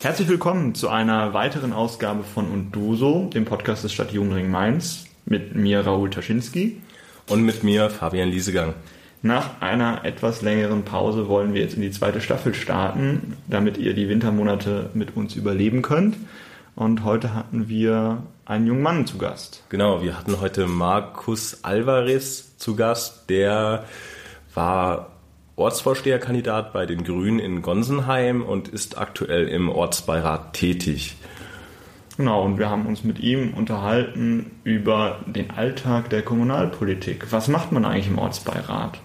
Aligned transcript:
Herzlich 0.00 0.28
willkommen 0.28 0.76
zu 0.76 0.90
einer 0.90 1.34
weiteren 1.34 1.72
Ausgabe 1.72 2.22
von 2.22 2.48
Und 2.52 2.70
Du 2.70 2.94
so, 2.94 3.24
dem 3.34 3.44
Podcast 3.44 3.82
des 3.82 3.92
Stadtjugendring 3.92 4.48
Mainz, 4.48 5.06
mit 5.24 5.56
mir 5.56 5.84
Raoul 5.84 6.08
Taschinski. 6.08 6.80
Und 7.28 7.42
mit 7.42 7.64
mir 7.64 7.90
Fabian 7.90 8.28
Liesegang. 8.28 8.74
Nach 9.22 9.60
einer 9.60 10.04
etwas 10.04 10.40
längeren 10.40 10.84
Pause 10.84 11.26
wollen 11.26 11.52
wir 11.52 11.62
jetzt 11.62 11.74
in 11.74 11.82
die 11.82 11.90
zweite 11.90 12.20
Staffel 12.20 12.54
starten, 12.54 13.36
damit 13.48 13.76
ihr 13.76 13.92
die 13.92 14.08
Wintermonate 14.08 14.90
mit 14.94 15.16
uns 15.16 15.34
überleben 15.34 15.82
könnt. 15.82 16.16
Und 16.76 17.02
heute 17.02 17.34
hatten 17.34 17.68
wir 17.68 18.22
einen 18.44 18.68
jungen 18.68 18.82
Mann 18.82 19.04
zu 19.04 19.18
Gast. 19.18 19.64
Genau, 19.68 20.00
wir 20.00 20.16
hatten 20.16 20.40
heute 20.40 20.68
Markus 20.68 21.64
Alvarez 21.64 22.56
zu 22.56 22.76
Gast. 22.76 23.28
Der 23.28 23.84
war 24.54 25.17
Ortsvorsteherkandidat 25.58 26.72
bei 26.72 26.86
den 26.86 27.04
Grünen 27.04 27.38
in 27.38 27.62
Gonsenheim 27.62 28.42
und 28.42 28.68
ist 28.68 28.96
aktuell 28.98 29.48
im 29.48 29.68
Ortsbeirat 29.68 30.52
tätig. 30.52 31.16
Genau, 32.16 32.42
und 32.42 32.58
wir 32.58 32.68
haben 32.68 32.86
uns 32.86 33.04
mit 33.04 33.20
ihm 33.20 33.54
unterhalten 33.54 34.50
über 34.64 35.20
den 35.26 35.50
Alltag 35.50 36.10
der 36.10 36.22
Kommunalpolitik. 36.22 37.30
Was 37.30 37.48
macht 37.48 37.70
man 37.70 37.84
eigentlich 37.84 38.08
im 38.08 38.18
Ortsbeirat? 38.18 38.98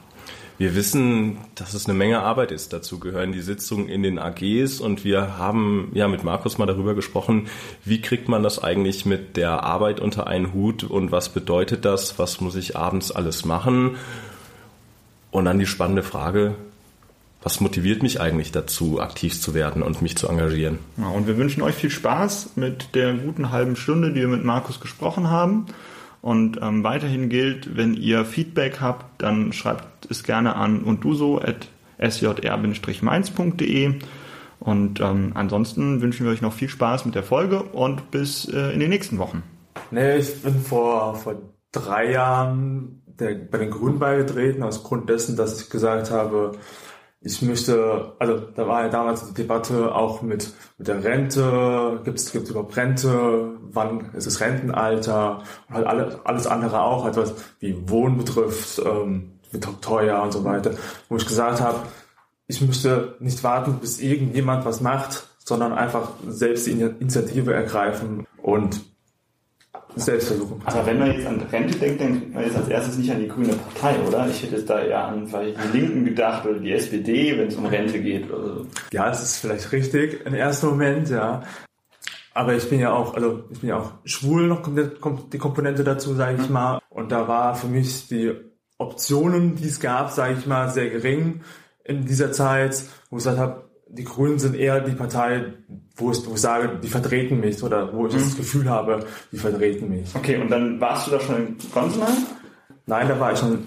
Wir 0.58 0.76
wissen, 0.76 1.38
dass 1.56 1.74
es 1.74 1.88
eine 1.88 1.98
Menge 1.98 2.22
Arbeit 2.22 2.52
ist. 2.52 2.74
Dazu 2.74 3.00
gehören 3.00 3.32
die 3.32 3.42
Sitzungen 3.42 3.90
in 3.90 4.04
den 4.04 4.20
AGs 4.20 4.80
und 4.80 5.04
wir 5.04 5.38
haben 5.38 5.92
ja 5.94 6.08
mit 6.08 6.24
Markus 6.24 6.58
mal 6.58 6.68
darüber 6.68 6.94
gesprochen, 6.94 7.48
wie 7.84 8.02
kriegt 8.02 8.30
man 8.30 8.44
das 8.44 8.64
eigentlich 8.64 9.06
mit 9.06 9.36
der 9.36 9.64
Arbeit 9.64 10.00
unter 10.00 10.28
einen 10.28 10.54
Hut 10.54 10.84
und 10.84 11.12
was 11.12 11.30
bedeutet 11.30 11.86
das? 11.86 12.18
Was 12.20 12.40
muss 12.40 12.56
ich 12.56 12.78
abends 12.78 13.12
alles 13.12 13.46
machen? 13.46 13.98
Und 15.34 15.46
dann 15.46 15.58
die 15.58 15.66
spannende 15.66 16.04
Frage, 16.04 16.54
was 17.42 17.60
motiviert 17.60 18.04
mich 18.04 18.22
eigentlich 18.22 18.52
dazu, 18.52 19.02
aktiv 19.02 19.42
zu 19.42 19.56
werden 19.56 19.82
und 19.82 20.00
mich 20.04 20.16
zu 20.16 20.28
engagieren? 20.28 20.78
Ja, 20.96 21.08
und 21.08 21.26
wir 21.26 21.38
wünschen 21.38 21.64
euch 21.64 21.74
viel 21.74 21.90
Spaß 21.90 22.52
mit 22.56 22.94
der 22.94 23.16
guten 23.16 23.50
halben 23.50 23.76
Stunde, 23.76 24.14
die 24.14 24.22
wir 24.22 24.28
mit 24.28 24.44
Markus 24.44 24.80
gesprochen 24.80 25.32
haben. 25.32 25.66
Und 26.22 26.60
ähm, 26.62 26.84
weiterhin 26.84 27.30
gilt, 27.30 27.76
wenn 27.76 27.96
ihr 27.96 28.26
Feedback 28.26 28.80
habt, 28.80 29.24
dann 29.24 29.54
schreibt 29.54 30.06
es 30.12 30.24
gerne 30.24 30.56
an 30.56 30.84
und 30.84 31.04
du 31.04 31.16
so 31.16 31.42
at 31.42 31.68
sjr-mainz.de. 31.98 33.96
Und 34.60 35.00
ähm, 35.02 35.32
ansonsten 35.34 36.00
wünschen 36.02 36.28
wir 36.28 36.32
euch 36.32 36.44
noch 36.44 36.54
viel 36.54 36.70
Spaß 36.70 37.06
mit 37.06 37.16
der 37.16 37.24
Folge 37.24 37.64
und 37.64 38.12
bis 38.12 38.46
äh, 38.46 38.72
in 38.72 38.80
den 38.80 38.90
nächsten 38.90 39.18
Wochen. 39.18 39.42
Nee, 39.90 40.18
ich 40.18 40.44
bin 40.44 40.62
vor, 40.62 41.16
vor 41.16 41.42
drei 41.72 42.12
Jahren 42.12 43.02
der, 43.20 43.36
bei 43.36 43.58
den 43.58 43.72
Grünen 43.72 44.00
beigetreten, 44.00 44.64
aus 44.64 44.84
Grund 44.84 45.10
dessen, 45.10 45.36
dass 45.36 45.62
ich 45.62 45.70
gesagt 45.70 46.12
habe, 46.12 46.54
ich 47.26 47.42
möchte, 47.42 48.14
also 48.20 48.40
da 48.40 48.68
war 48.68 48.84
ja 48.84 48.90
damals 48.90 49.28
die 49.28 49.34
Debatte 49.34 49.96
auch 49.96 50.22
mit, 50.22 50.54
mit 50.78 50.88
der 50.88 51.04
Rente, 51.04 52.02
gibt 52.04 52.20
es 52.20 52.32
gibt's 52.32 52.50
überhaupt 52.50 52.76
Rente, 52.76 53.58
wann 53.62 54.12
ist 54.14 54.28
es 54.28 54.42
Rentenalter? 54.42 55.42
Und 55.70 55.76
halt 55.76 55.88
alle, 55.88 56.20
alles 56.26 56.48
andere 56.48 56.82
auch, 56.82 57.06
halt 57.06 57.16
was 57.16 57.34
wie 57.60 57.90
Wohnen 57.90 58.18
betrifft, 58.18 58.82
ähm, 58.86 59.40
wird 59.52 59.68
teuer 59.82 60.22
und 60.22 60.34
so 60.34 60.44
weiter, 60.44 60.72
wo 61.08 61.16
ich 61.16 61.26
gesagt 61.26 61.62
habe, 61.62 61.80
ich 62.48 62.62
möchte 62.62 63.16
nicht 63.20 63.44
warten, 63.44 63.78
bis 63.80 64.02
irgendjemand 64.02 64.66
was 64.66 64.82
macht, 64.82 65.28
sondern 65.40 65.74
einfach 65.74 66.10
selbst 66.28 66.68
die 66.68 66.72
Initiative 66.72 67.54
ergreifen 67.54 68.28
und 68.42 68.82
Selbstversuchung. 69.96 70.62
Aber 70.66 70.86
wenn 70.86 71.00
man 71.00 71.12
jetzt 71.12 71.28
an 71.28 71.42
Rente 71.52 71.78
denkt, 71.78 72.02
dann 72.02 72.14
denkt 72.14 72.34
man 72.34 72.44
jetzt 72.44 72.56
als 72.56 72.68
erstes 72.68 72.98
nicht 72.98 73.12
an 73.12 73.20
die 73.20 73.28
grüne 73.28 73.54
Partei, 73.54 73.96
oder? 74.08 74.28
Ich 74.28 74.44
hätte 74.44 74.56
jetzt 74.56 74.70
da 74.70 74.82
eher 74.82 75.08
an 75.08 75.28
vielleicht 75.28 75.58
die 75.64 75.78
Linken 75.78 76.06
gedacht 76.06 76.46
oder 76.46 76.60
die 76.60 76.72
SPD, 76.72 77.38
wenn 77.38 77.48
es 77.48 77.56
um 77.56 77.66
Rente 77.66 78.02
geht 78.02 78.32
oder 78.32 78.56
so. 78.56 78.68
Ja, 78.92 79.10
das 79.10 79.24
ist 79.24 79.38
vielleicht 79.38 79.72
richtig 79.72 80.26
im 80.26 80.34
ersten 80.34 80.68
Moment, 80.68 81.10
ja. 81.10 81.44
Aber 82.34 82.56
ich 82.56 82.68
bin 82.68 82.80
ja 82.80 82.92
auch, 82.92 83.14
also 83.14 83.44
ich 83.52 83.60
bin 83.60 83.70
ja 83.70 83.80
auch 83.80 83.92
schwul, 84.06 84.48
noch 84.48 84.64
kommt 85.00 85.34
die 85.34 85.38
Komponente 85.38 85.84
dazu, 85.84 86.16
sage 86.16 86.42
ich 86.42 86.50
mal. 86.50 86.80
Und 86.90 87.12
da 87.12 87.28
war 87.28 87.56
für 87.56 87.68
mich 87.68 88.08
die 88.08 88.32
Optionen, 88.80 89.56
die 89.56 89.68
es 89.68 89.80
gab, 89.80 90.12
sage 90.12 90.36
ich 90.40 90.48
mal, 90.48 90.70
sehr 90.70 90.90
gering 90.90 91.42
in 91.84 92.06
dieser 92.06 92.32
Zeit, 92.32 92.84
wo 93.10 93.18
ich 93.18 93.24
gesagt 93.24 93.38
habe, 93.38 93.70
die 93.94 94.04
Grünen 94.04 94.40
sind 94.40 94.56
eher 94.56 94.82
die 94.82 94.96
Partei, 94.96 95.54
wo 95.96 96.12
ich, 96.12 96.26
wo 96.28 96.34
ich 96.34 96.42
sage, 96.42 96.80
die 96.82 96.88
vertreten 96.88 97.40
mich 97.40 97.62
oder 97.64 97.94
wo 97.94 98.08
ich 98.08 98.14
mhm. 98.14 98.20
das 98.20 98.36
Gefühl 98.36 98.70
habe, 98.70 99.06
die 99.32 99.38
vertreten 99.38 99.90
mich. 99.90 100.16
Okay, 100.16 100.38
und 100.38 100.50
dann 100.50 100.82
warst 100.82 101.08
du 101.08 101.12
da 101.12 101.20
schon 101.20 101.36
in 101.36 101.58
Gonsenheim? 101.74 102.18
Nein, 102.86 103.08
da 103.08 103.20
war 103.20 103.32
ich 103.32 103.40
schon, 103.40 103.66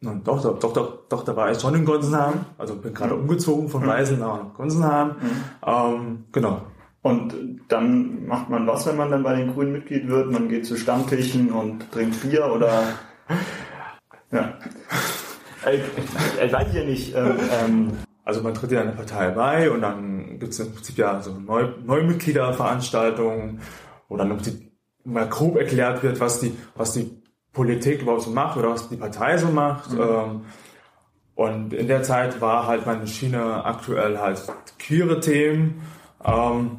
nein, 0.00 0.20
doch, 0.22 0.42
doch, 0.42 0.58
doch, 0.58 0.72
doch, 0.72 1.08
doch, 1.08 1.24
da 1.24 1.34
war 1.34 1.50
ich 1.50 1.58
schon 1.58 1.74
in 1.74 1.84
Gonsenheim. 1.84 2.44
Also 2.58 2.76
bin 2.76 2.92
gerade 2.92 3.14
umgezogen 3.14 3.68
von 3.68 3.86
Weisen 3.86 4.16
mhm. 4.16 4.22
nach 4.22 4.54
Gonsenheim. 4.54 5.08
Mhm. 5.08 5.44
Ähm, 5.66 6.24
genau. 6.30 6.62
Und 7.02 7.34
dann 7.68 8.26
macht 8.26 8.48
man 8.48 8.66
was, 8.66 8.86
wenn 8.86 8.96
man 8.96 9.10
dann 9.10 9.22
bei 9.22 9.36
den 9.36 9.52
Grünen 9.52 9.72
Mitglied 9.72 10.08
wird? 10.08 10.30
Man 10.30 10.48
geht 10.48 10.66
zu 10.66 10.76
Stammtischen 10.76 11.50
und 11.52 11.90
trinkt 11.90 12.20
Bier 12.22 12.46
oder? 12.46 12.82
ja. 14.30 14.54
Ich, 15.70 15.80
ich, 15.80 16.44
ich 16.44 16.52
weiß 16.52 16.74
ja 16.74 16.84
nicht. 16.84 17.14
Ähm, 17.14 17.36
ähm 17.62 17.92
also 18.24 18.42
man 18.42 18.54
tritt 18.54 18.72
ja 18.72 18.80
einer 18.80 18.92
Partei 18.92 19.30
bei 19.30 19.70
und 19.70 19.82
dann 19.82 20.38
gibt 20.38 20.52
es 20.52 20.60
im 20.60 20.72
Prinzip 20.72 20.96
ja 20.96 21.20
so 21.20 21.38
Neu 21.38 21.68
Neumitgliederveranstaltungen, 21.84 23.60
wo 24.08 24.16
dann 24.16 24.30
im 24.30 24.38
Prinzip 24.38 24.72
mal 25.04 25.28
grob 25.28 25.56
erklärt 25.56 26.02
wird, 26.02 26.20
was 26.20 26.40
die, 26.40 26.56
was 26.74 26.92
die 26.92 27.22
Politik 27.52 28.02
überhaupt 28.02 28.22
so 28.22 28.30
macht 28.30 28.56
oder 28.56 28.70
was 28.70 28.88
die 28.88 28.96
Partei 28.96 29.36
so 29.36 29.48
macht. 29.48 29.92
Mhm. 29.92 30.00
Ähm, 30.00 30.40
und 31.34 31.74
in 31.74 31.88
der 31.88 32.02
Zeit 32.02 32.40
war 32.40 32.66
halt 32.66 32.86
meine 32.86 33.06
Schiene 33.06 33.64
aktuell 33.64 34.18
halt 34.18 34.40
queere 34.78 35.20
Themen, 35.20 35.82
ähm, 36.24 36.78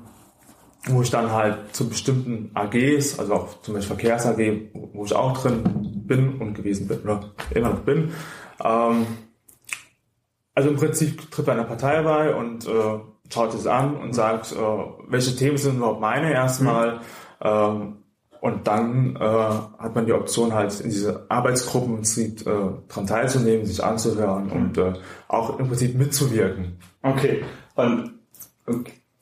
wo 0.87 1.01
ich 1.01 1.09
dann 1.09 1.31
halt 1.31 1.75
zu 1.75 1.89
bestimmten 1.89 2.51
AGs, 2.53 3.19
also 3.19 3.33
auch 3.33 3.61
zum 3.61 3.73
Beispiel 3.73 3.95
Verkehrs 3.95 4.25
AG, 4.25 4.69
wo 4.93 5.05
ich 5.05 5.15
auch 5.15 5.37
drin 5.37 6.03
bin 6.07 6.35
und 6.39 6.53
gewesen 6.53 6.87
bin 6.87 6.99
oder 6.99 7.31
immer 7.53 7.69
noch 7.69 7.79
bin, 7.79 8.11
ähm, 8.63 9.05
also 10.55 10.69
im 10.69 10.77
Prinzip 10.77 11.29
tritt 11.29 11.45
bei 11.45 11.51
einer 11.51 11.65
Partei 11.65 12.01
bei 12.01 12.33
und 12.33 12.65
äh, 12.65 12.99
schaut 13.31 13.53
es 13.53 13.67
an 13.67 13.95
und 13.97 14.13
sagt, 14.13 14.53
äh, 14.53 14.55
welche 15.07 15.35
Themen 15.35 15.57
sind 15.57 15.77
überhaupt 15.77 16.01
meine 16.01 16.31
erstmal. 16.31 16.95
Mhm. 16.95 16.99
Ähm, 17.41 17.95
und 18.39 18.67
dann 18.67 19.15
äh, 19.15 19.19
hat 19.19 19.95
man 19.95 20.05
die 20.05 20.13
Option 20.13 20.53
halt 20.53 20.79
in 20.79 20.91
diese 20.91 21.25
Arbeitsgruppen 21.29 21.89
im 21.89 21.95
Prinzip 21.97 22.45
äh, 22.45 22.51
dran 22.87 23.07
teilzunehmen, 23.07 23.65
sich 23.65 23.83
anzuhören 23.83 24.45
mhm. 24.45 24.51
und 24.51 24.77
äh, 24.77 24.93
auch 25.27 25.59
im 25.59 25.67
Prinzip 25.67 25.95
mitzuwirken. 25.95 26.77
Okay. 27.01 27.43
Und 27.75 28.11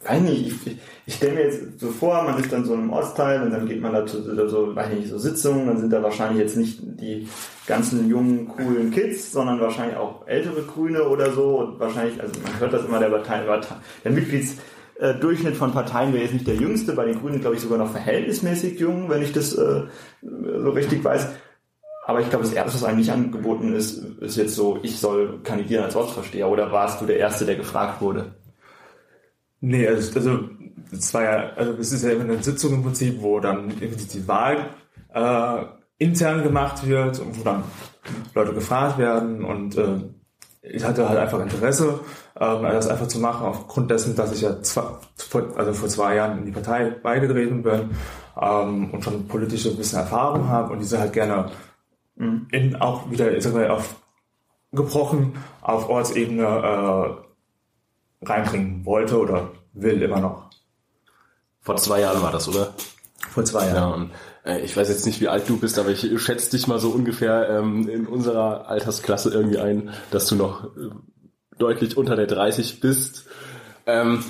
weiß 0.05 0.21
nicht, 0.21 0.67
ich, 0.67 0.77
ich 1.05 1.15
stelle 1.15 1.33
mir 1.33 1.43
jetzt 1.45 1.79
so 1.79 1.89
vor, 1.89 2.23
man 2.23 2.39
ist 2.39 2.51
dann 2.51 2.63
so 2.63 2.73
einem 2.73 2.89
Ortsteil 2.91 3.41
und 3.41 3.51
dann 3.51 3.67
geht 3.67 3.81
man 3.81 3.93
da 3.93 4.05
zu 4.05 4.21
so, 4.47 4.73
weiß 4.73 4.89
nicht, 4.89 5.09
so 5.09 5.17
Sitzungen, 5.17 5.67
dann 5.67 5.77
sind 5.77 5.91
da 5.91 6.01
wahrscheinlich 6.01 6.39
jetzt 6.39 6.55
nicht 6.55 6.79
die 6.81 7.27
ganzen 7.67 8.07
jungen, 8.07 8.47
coolen 8.47 8.89
Kids, 8.91 9.31
sondern 9.33 9.59
wahrscheinlich 9.59 9.97
auch 9.97 10.25
ältere 10.27 10.61
Grüne 10.61 11.03
oder 11.03 11.31
so 11.31 11.59
und 11.59 11.79
wahrscheinlich, 11.79 12.21
also 12.21 12.39
man 12.41 12.57
hört 12.57 12.73
das 12.73 12.85
immer, 12.85 12.99
der 12.99 13.09
Partei, 13.09 13.41
der 14.05 14.11
Mitgliedsdurchschnitt 14.11 15.57
von 15.57 15.73
Parteien 15.73 16.13
wäre 16.13 16.23
jetzt 16.23 16.33
nicht 16.33 16.47
der 16.47 16.55
jüngste, 16.55 16.93
bei 16.93 17.05
den 17.05 17.19
Grünen 17.19 17.41
glaube 17.41 17.57
ich 17.57 17.61
sogar 17.61 17.79
noch 17.79 17.91
verhältnismäßig 17.91 18.79
jung, 18.79 19.09
wenn 19.09 19.23
ich 19.23 19.33
das 19.33 19.53
äh, 19.53 19.83
so 20.21 20.69
richtig 20.69 21.03
weiß. 21.03 21.27
Aber 22.05 22.19
ich 22.19 22.29
glaube, 22.29 22.43
das 22.43 22.53
erste, 22.53 22.75
was 22.75 22.83
eigentlich 22.83 23.11
angeboten 23.11 23.73
ist, 23.75 23.97
ist 24.19 24.35
jetzt 24.35 24.55
so, 24.55 24.79
ich 24.83 24.99
soll 24.99 25.39
kandidieren 25.43 25.85
als 25.85 25.95
Ortsvorsteher 25.95 26.49
oder 26.49 26.71
warst 26.71 27.01
du 27.01 27.05
der 27.05 27.17
Erste, 27.17 27.45
der 27.45 27.55
gefragt 27.55 28.01
wurde? 28.01 28.35
Nee, 29.65 29.87
also, 29.87 30.19
also 30.19 30.39
es 30.91 31.13
war 31.13 31.23
ja, 31.23 31.53
also 31.55 31.71
es 31.79 31.93
ist 31.93 32.03
ja 32.03 32.11
immer 32.11 32.25
eine 32.25 32.43
Sitzung 32.43 32.73
im 32.73 32.83
Prinzip, 32.83 33.21
wo 33.21 33.39
dann 33.39 33.69
irgendwie 33.79 34.03
die 34.03 34.27
Wahl 34.27 34.71
äh, 35.13 35.65
intern 36.03 36.43
gemacht 36.43 36.85
wird 36.85 37.17
und 37.19 37.39
wo 37.39 37.43
dann 37.45 37.63
Leute 38.35 38.53
gefragt 38.53 38.97
werden 38.97 39.45
und 39.45 39.77
äh, 39.77 40.01
ich 40.63 40.83
hatte 40.83 41.07
halt 41.07 41.17
einfach 41.17 41.39
Interesse, 41.39 42.01
ähm, 42.37 42.63
das 42.63 42.89
einfach 42.89 43.07
zu 43.07 43.19
machen, 43.19 43.45
aufgrund 43.45 43.89
dessen, 43.89 44.17
dass 44.17 44.33
ich 44.33 44.41
ja 44.41 44.61
zwei, 44.61 44.83
also 45.55 45.71
vor 45.71 45.87
zwei 45.87 46.15
Jahren 46.15 46.39
in 46.39 46.45
die 46.45 46.51
Partei 46.51 46.89
beigetreten 46.89 47.63
bin 47.63 47.91
ähm, 48.41 48.91
und 48.91 49.01
schon 49.01 49.29
politische 49.29 49.73
bisschen 49.77 49.99
Erfahrung 49.99 50.49
habe 50.49 50.73
und 50.73 50.79
diese 50.79 50.99
halt 50.99 51.13
gerne 51.13 51.51
mhm. 52.17 52.47
in 52.51 52.75
auch 52.75 53.09
wieder, 53.09 53.33
ich 53.33 53.45
sag 53.45 53.53
mal, 53.53 53.69
auf 53.69 53.95
gebrochen 54.73 55.37
auf 55.61 55.87
Ortsebene 55.87 56.43
äh, 56.43 57.32
reinbringen 58.25 58.85
wollte 58.85 59.19
oder 59.19 59.51
will 59.73 60.01
immer 60.01 60.19
noch. 60.19 60.49
Vor 61.61 61.77
zwei 61.77 62.01
Jahren 62.01 62.21
war 62.21 62.31
das, 62.31 62.47
oder? 62.47 62.73
Vor 63.29 63.45
zwei 63.45 63.67
Jahren. 63.67 63.75
Ja, 63.75 63.87
und, 63.87 64.11
äh, 64.45 64.59
ich 64.61 64.75
weiß 64.75 64.89
jetzt 64.89 65.05
nicht, 65.05 65.21
wie 65.21 65.29
alt 65.29 65.47
du 65.47 65.57
bist, 65.57 65.79
aber 65.79 65.89
ich 65.89 66.21
schätze 66.21 66.51
dich 66.51 66.67
mal 66.67 66.79
so 66.79 66.89
ungefähr 66.89 67.49
ähm, 67.49 67.87
in 67.87 68.05
unserer 68.05 68.67
Altersklasse 68.67 69.31
irgendwie 69.31 69.59
ein, 69.59 69.91
dass 70.11 70.27
du 70.27 70.35
noch 70.35 70.65
äh, 70.65 70.89
deutlich 71.57 71.97
unter 71.97 72.15
der 72.15 72.27
30 72.27 72.79
bist. 72.81 73.25
Ähm, 73.85 74.23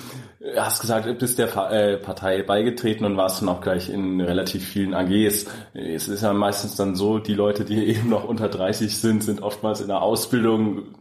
hast 0.57 0.81
gesagt, 0.81 1.05
du 1.05 1.13
bist 1.13 1.39
der 1.39 1.55
äh, 1.71 1.97
Partei 1.97 2.43
beigetreten 2.43 3.05
und 3.05 3.17
warst 3.17 3.41
dann 3.41 3.49
auch 3.49 3.61
gleich 3.61 3.89
in 3.89 4.19
relativ 4.19 4.67
vielen 4.67 4.93
AGs. 4.93 5.45
Es 5.73 6.07
ist 6.07 6.21
ja 6.21 6.33
meistens 6.33 6.75
dann 6.75 6.95
so, 6.95 7.19
die 7.19 7.33
Leute, 7.33 7.65
die 7.65 7.83
eben 7.85 8.09
noch 8.09 8.23
unter 8.25 8.49
30 8.49 8.97
sind, 8.97 9.23
sind 9.23 9.41
oftmals 9.41 9.81
in 9.81 9.87
der 9.87 10.01
Ausbildung 10.01 10.95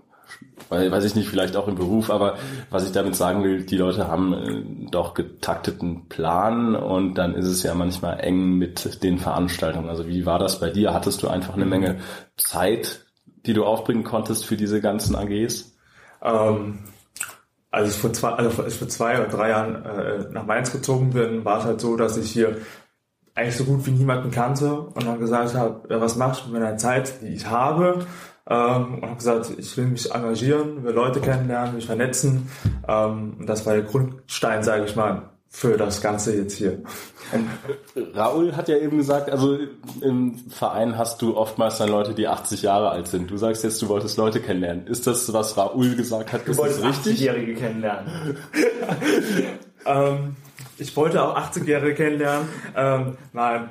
weil, 0.68 0.90
weiß 0.90 1.04
ich 1.04 1.14
nicht, 1.14 1.28
vielleicht 1.28 1.56
auch 1.56 1.68
im 1.68 1.74
Beruf, 1.74 2.10
aber 2.10 2.36
was 2.70 2.86
ich 2.86 2.92
damit 2.92 3.14
sagen 3.14 3.44
will, 3.44 3.64
die 3.64 3.76
Leute 3.76 4.08
haben 4.08 4.32
äh, 4.32 4.90
doch 4.90 5.14
getakteten 5.14 6.08
Plan 6.08 6.74
und 6.74 7.14
dann 7.14 7.34
ist 7.34 7.46
es 7.46 7.62
ja 7.62 7.74
manchmal 7.74 8.20
eng 8.20 8.54
mit 8.54 9.02
den 9.02 9.18
Veranstaltungen. 9.18 9.88
Also 9.88 10.06
wie 10.08 10.24
war 10.26 10.38
das 10.38 10.60
bei 10.60 10.70
dir? 10.70 10.94
Hattest 10.94 11.22
du 11.22 11.28
einfach 11.28 11.54
eine 11.54 11.66
Menge 11.66 11.98
Zeit, 12.36 13.06
die 13.46 13.52
du 13.52 13.64
aufbringen 13.64 14.04
konntest 14.04 14.46
für 14.46 14.56
diese 14.56 14.80
ganzen 14.80 15.16
AGs? 15.16 15.76
Ähm, 16.22 16.78
als 17.70 17.90
ich 17.90 18.00
vor 18.00 18.12
zwei, 18.12 18.30
also 18.30 18.62
als 18.62 18.74
ich 18.74 18.78
vor 18.78 18.88
zwei 18.88 19.18
oder 19.18 19.28
drei 19.28 19.48
Jahren 19.50 19.84
äh, 19.84 20.30
nach 20.30 20.46
Mainz 20.46 20.72
gezogen 20.72 21.10
bin, 21.10 21.44
war 21.44 21.58
es 21.58 21.64
halt 21.64 21.80
so, 21.80 21.96
dass 21.96 22.16
ich 22.16 22.30
hier 22.30 22.58
eigentlich 23.34 23.56
so 23.56 23.64
gut 23.64 23.86
wie 23.86 23.92
niemanden 23.92 24.30
kannte 24.30 24.74
und 24.74 25.06
dann 25.06 25.18
gesagt 25.18 25.54
habe, 25.54 26.00
was 26.00 26.16
machst 26.16 26.42
du 26.42 26.50
mit 26.50 26.60
meiner 26.60 26.76
Zeit, 26.76 27.20
die 27.22 27.28
ich 27.28 27.46
habe? 27.46 28.06
Ähm, 28.48 28.94
und 28.94 29.02
habe 29.02 29.16
gesagt, 29.16 29.52
ich 29.56 29.76
will 29.76 29.86
mich 29.86 30.12
engagieren, 30.12 30.82
will 30.82 30.92
Leute 30.92 31.20
kennenlernen, 31.20 31.76
mich 31.76 31.86
vernetzen. 31.86 32.50
Ähm, 32.88 33.36
und 33.38 33.46
das 33.46 33.64
war 33.66 33.74
der 33.74 33.84
Grundstein, 33.84 34.62
sage 34.62 34.84
ich 34.84 34.96
mal, 34.96 35.30
für 35.48 35.76
das 35.76 36.00
Ganze 36.00 36.34
jetzt 36.34 36.56
hier. 36.56 36.82
Raul 38.16 38.56
hat 38.56 38.68
ja 38.68 38.78
eben 38.78 38.96
gesagt, 38.96 39.30
also 39.30 39.58
im 40.00 40.36
Verein 40.48 40.98
hast 40.98 41.22
du 41.22 41.36
oftmals 41.36 41.78
dann 41.78 41.90
Leute, 41.90 42.14
die 42.14 42.26
80 42.26 42.62
Jahre 42.62 42.90
alt 42.90 43.06
sind. 43.06 43.30
Du 43.30 43.36
sagst 43.36 43.62
jetzt, 43.62 43.80
du 43.80 43.88
wolltest 43.88 44.16
Leute 44.16 44.40
kennenlernen. 44.40 44.86
Ist 44.86 45.06
das, 45.06 45.32
was 45.32 45.56
Raul 45.56 45.94
gesagt 45.94 46.32
hat, 46.32 46.48
du 46.48 46.56
wolltest 46.56 46.82
richtig? 46.82 47.20
80-Jährige 47.20 47.54
kennenlernen. 47.54 48.38
ähm, 49.86 50.36
ich 50.78 50.96
wollte 50.96 51.22
auch 51.22 51.36
80-Jährige 51.36 51.94
kennenlernen. 51.94 52.48
Ähm, 52.76 53.16
nein. 53.32 53.70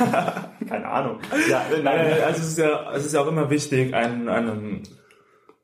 Keine 0.68 0.88
Ahnung. 0.88 1.18
Ja, 1.48 1.64
nein, 1.70 1.84
nein, 1.84 2.22
also 2.24 2.40
es 2.40 2.48
ist 2.48 2.58
ja, 2.58 2.92
es 2.92 3.06
ist 3.06 3.14
ja 3.14 3.20
auch 3.20 3.26
immer 3.26 3.50
wichtig, 3.50 3.94
einen, 3.94 4.28
einen, 4.28 4.82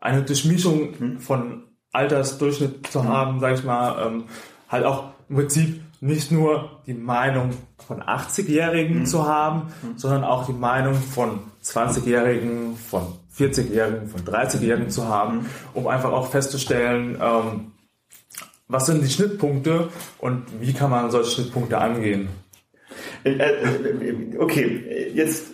eine 0.01 0.23
Durchmischung 0.23 0.95
hm? 0.99 1.21
von 1.21 1.65
Altersdurchschnitt 1.93 2.87
zu 2.87 3.03
hm. 3.03 3.09
haben, 3.09 3.41
sag 3.41 3.55
ich 3.55 3.65
mal, 3.65 4.07
ähm, 4.07 4.25
halt 4.69 4.85
auch 4.85 5.11
im 5.29 5.37
Prinzip 5.37 5.81
nicht 6.01 6.31
nur 6.31 6.81
die 6.87 6.95
Meinung 6.95 7.51
von 7.87 8.03
80-Jährigen 8.03 9.01
hm. 9.01 9.07
zu 9.07 9.27
haben, 9.27 9.73
hm. 9.83 9.99
sondern 9.99 10.25
auch 10.25 10.47
die 10.47 10.53
Meinung 10.53 10.95
von 10.95 11.41
20-Jährigen, 11.63 12.77
von 12.77 13.03
40-Jährigen, 13.37 14.09
von 14.09 14.21
30-Jährigen 14.23 14.91
zu 14.91 15.09
haben, 15.09 15.41
hm. 15.41 15.47
um 15.75 15.87
einfach 15.89 16.13
auch 16.13 16.29
festzustellen, 16.29 17.19
ähm, 17.21 17.73
was 18.69 18.87
sind 18.87 19.03
die 19.03 19.11
Schnittpunkte 19.11 19.89
und 20.19 20.45
wie 20.61 20.73
kann 20.73 20.91
man 20.91 21.11
solche 21.11 21.31
Schnittpunkte 21.31 21.79
angehen? 21.79 22.29
Äh, 23.25 23.33
äh, 23.33 24.39
okay, 24.39 25.11
jetzt 25.15 25.47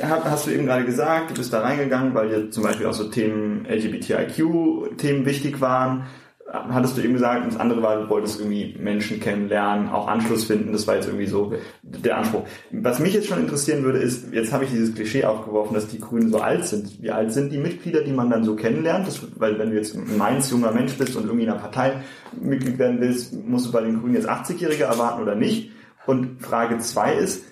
hast 0.00 0.46
du 0.46 0.50
eben 0.52 0.66
gerade 0.66 0.84
gesagt, 0.84 1.30
du 1.30 1.34
bist 1.34 1.52
da 1.52 1.60
reingegangen, 1.60 2.14
weil 2.14 2.28
dir 2.28 2.50
zum 2.50 2.62
Beispiel 2.62 2.86
auch 2.86 2.94
so 2.94 3.04
Themen 3.04 3.66
LGBTIQ-Themen 3.66 5.26
wichtig 5.26 5.60
waren 5.60 6.06
hattest 6.50 6.96
du 6.96 7.02
eben 7.02 7.12
gesagt, 7.12 7.44
und 7.44 7.52
das 7.52 7.60
andere 7.60 7.82
war, 7.82 8.00
du 8.00 8.08
wolltest 8.08 8.40
irgendwie 8.40 8.74
Menschen 8.78 9.20
kennenlernen, 9.20 9.90
auch 9.90 10.08
Anschluss 10.08 10.44
finden, 10.44 10.72
das 10.72 10.86
war 10.86 10.94
jetzt 10.94 11.06
irgendwie 11.06 11.26
so 11.26 11.52
der 11.82 12.18
Anspruch. 12.18 12.44
Was 12.70 13.00
mich 13.00 13.12
jetzt 13.12 13.28
schon 13.28 13.40
interessieren 13.40 13.84
würde, 13.84 13.98
ist, 13.98 14.32
jetzt 14.32 14.52
habe 14.52 14.64
ich 14.64 14.70
dieses 14.70 14.94
Klischee 14.94 15.24
aufgeworfen, 15.24 15.74
dass 15.74 15.88
die 15.88 16.00
Grünen 16.00 16.30
so 16.30 16.40
alt 16.40 16.64
sind. 16.64 17.02
Wie 17.02 17.10
alt 17.10 17.32
sind 17.32 17.52
die 17.52 17.58
Mitglieder, 17.58 18.02
die 18.02 18.12
man 18.12 18.30
dann 18.30 18.44
so 18.44 18.56
kennenlernt? 18.56 19.06
Das, 19.06 19.20
weil 19.36 19.58
wenn 19.58 19.70
du 19.70 19.76
jetzt 19.76 19.94
ein 19.94 20.16
Mainz 20.16 20.50
junger 20.50 20.72
Mensch 20.72 20.94
bist 20.96 21.16
und 21.16 21.24
irgendwie 21.24 21.44
in 21.44 21.50
einer 21.50 21.60
Partei 21.60 22.02
Mitglied 22.40 22.78
werden 22.78 23.00
willst, 23.00 23.34
musst 23.46 23.66
du 23.66 23.72
bei 23.72 23.82
den 23.82 24.00
Grünen 24.00 24.14
jetzt 24.14 24.28
80-Jährige 24.28 24.84
erwarten 24.84 25.22
oder 25.22 25.34
nicht? 25.34 25.72
Und 26.06 26.42
Frage 26.42 26.78
zwei 26.78 27.14
ist, 27.14 27.44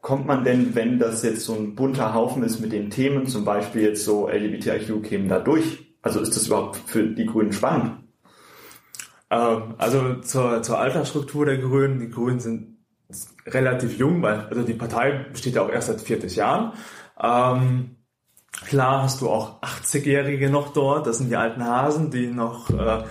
kommt 0.00 0.26
man 0.26 0.44
denn, 0.44 0.74
wenn 0.74 0.98
das 0.98 1.22
jetzt 1.22 1.44
so 1.44 1.54
ein 1.54 1.74
bunter 1.74 2.14
Haufen 2.14 2.42
ist 2.42 2.60
mit 2.60 2.72
den 2.72 2.88
Themen, 2.88 3.26
zum 3.26 3.44
Beispiel 3.44 3.82
jetzt 3.82 4.04
so 4.04 4.28
LGBTIQ-Themen 4.28 5.28
da 5.28 5.38
durch? 5.38 5.94
Also 6.00 6.20
ist 6.20 6.34
das 6.34 6.46
überhaupt 6.46 6.76
für 6.86 7.02
die 7.02 7.26
Grünen 7.26 7.52
spannend? 7.52 8.07
Ähm, 9.30 9.74
also 9.78 10.16
zur, 10.16 10.62
zur 10.62 10.78
Altersstruktur 10.78 11.46
der 11.46 11.58
Grünen. 11.58 12.00
Die 12.00 12.10
Grünen 12.10 12.40
sind 12.40 12.78
relativ 13.46 13.98
jung, 13.98 14.22
weil 14.22 14.40
also 14.40 14.62
die 14.62 14.74
Partei 14.74 15.26
besteht 15.32 15.54
ja 15.54 15.62
auch 15.62 15.70
erst 15.70 15.88
seit 15.88 16.00
40 16.00 16.36
Jahren. 16.36 16.72
Ähm, 17.20 17.96
klar 18.66 19.02
hast 19.02 19.20
du 19.20 19.30
auch 19.30 19.62
80-Jährige 19.62 20.50
noch 20.50 20.72
dort. 20.72 21.06
Das 21.06 21.18
sind 21.18 21.30
die 21.30 21.36
alten 21.36 21.64
Hasen, 21.64 22.10
die 22.10 22.26
noch 22.28 22.70
äh, 22.70 23.04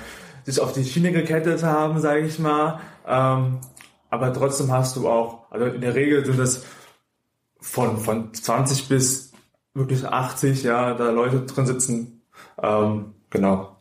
sich 0.44 0.60
auf 0.60 0.74
die 0.74 0.86
Schiene 0.86 1.12
gekettet 1.12 1.64
haben, 1.64 2.00
sage 2.00 2.22
ich 2.22 2.40
mal. 2.40 2.80
Ähm, 3.06 3.60
aber 4.10 4.34
trotzdem 4.34 4.72
hast 4.72 4.96
du 4.96 5.10
auch, 5.10 5.52
also 5.52 5.66
in 5.66 5.82
der 5.82 5.96
Regel 5.96 6.26
sind 6.26 6.40
es 6.40 6.66
von, 7.60 7.98
von 7.98 8.34
20 8.34 8.88
bis 8.88 9.34
wirklich 9.74 10.06
80, 10.06 10.64
ja, 10.64 10.94
da 10.94 11.12
Leute 11.12 11.42
drin 11.42 11.66
sitzen. 11.66 12.22
Ähm, 12.62 13.14
genau. 13.30 13.78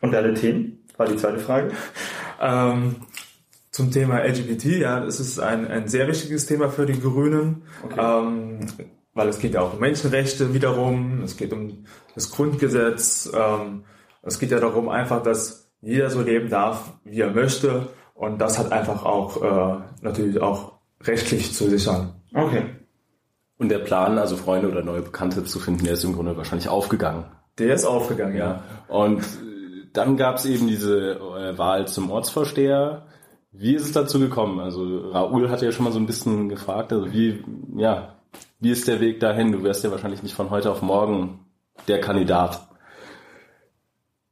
Und 0.00 0.14
alle 0.14 0.34
Themen? 0.34 0.75
War 0.96 1.06
die 1.06 1.16
zweite 1.16 1.38
Frage. 1.38 1.72
Ähm, 2.40 2.96
zum 3.70 3.90
Thema 3.90 4.20
LGBT, 4.20 4.64
ja, 4.78 5.00
das 5.00 5.20
ist 5.20 5.38
ein, 5.38 5.68
ein 5.68 5.88
sehr 5.88 6.08
wichtiges 6.08 6.46
Thema 6.46 6.70
für 6.70 6.86
die 6.86 6.98
Grünen, 6.98 7.62
okay. 7.84 8.00
ähm, 8.00 8.60
weil 9.12 9.28
es 9.28 9.38
geht 9.38 9.54
ja 9.54 9.60
auch 9.60 9.74
um 9.74 9.80
Menschenrechte 9.80 10.54
wiederum, 10.54 11.22
es 11.22 11.36
geht 11.36 11.52
um 11.52 11.84
das 12.14 12.30
Grundgesetz, 12.30 13.30
ähm, 13.34 13.84
es 14.22 14.38
geht 14.38 14.50
ja 14.50 14.60
darum 14.60 14.88
einfach, 14.88 15.22
dass 15.22 15.70
jeder 15.82 16.08
so 16.08 16.22
leben 16.22 16.48
darf, 16.48 16.94
wie 17.04 17.20
er 17.20 17.30
möchte 17.30 17.88
und 18.14 18.40
das 18.40 18.58
hat 18.58 18.72
einfach 18.72 19.04
auch 19.04 19.42
äh, 19.42 19.82
natürlich 20.00 20.40
auch 20.40 20.72
rechtlich 21.02 21.52
zu 21.52 21.68
sichern. 21.68 22.14
Okay. 22.32 22.62
Und 23.58 23.68
der 23.68 23.78
Plan, 23.78 24.18
also 24.18 24.36
Freunde 24.36 24.70
oder 24.70 24.82
neue 24.82 25.02
Bekannte 25.02 25.44
zu 25.44 25.58
finden, 25.58 25.84
der 25.84 25.94
ist 25.94 26.04
im 26.04 26.14
Grunde 26.14 26.36
wahrscheinlich 26.36 26.68
aufgegangen. 26.68 27.26
Der 27.58 27.74
ist 27.74 27.84
aufgegangen, 27.84 28.36
ja. 28.36 28.62
Und 28.88 29.22
dann 29.96 30.16
gab 30.16 30.36
es 30.36 30.46
eben 30.46 30.66
diese 30.66 31.12
äh, 31.12 31.58
Wahl 31.58 31.88
zum 31.88 32.10
Ortsvorsteher. 32.10 33.06
Wie 33.52 33.74
ist 33.74 33.84
es 33.84 33.92
dazu 33.92 34.18
gekommen? 34.18 34.60
Also 34.60 35.10
Raoul 35.10 35.50
hat 35.50 35.62
ja 35.62 35.72
schon 35.72 35.84
mal 35.84 35.92
so 35.92 35.98
ein 35.98 36.06
bisschen 36.06 36.48
gefragt, 36.48 36.92
also 36.92 37.12
wie, 37.12 37.42
ja, 37.76 38.16
wie 38.60 38.70
ist 38.70 38.86
der 38.88 39.00
Weg 39.00 39.20
dahin? 39.20 39.52
Du 39.52 39.62
wärst 39.62 39.84
ja 39.84 39.90
wahrscheinlich 39.90 40.22
nicht 40.22 40.34
von 40.34 40.50
heute 40.50 40.70
auf 40.70 40.82
morgen 40.82 41.46
der 41.88 42.00
Kandidat. 42.00 42.68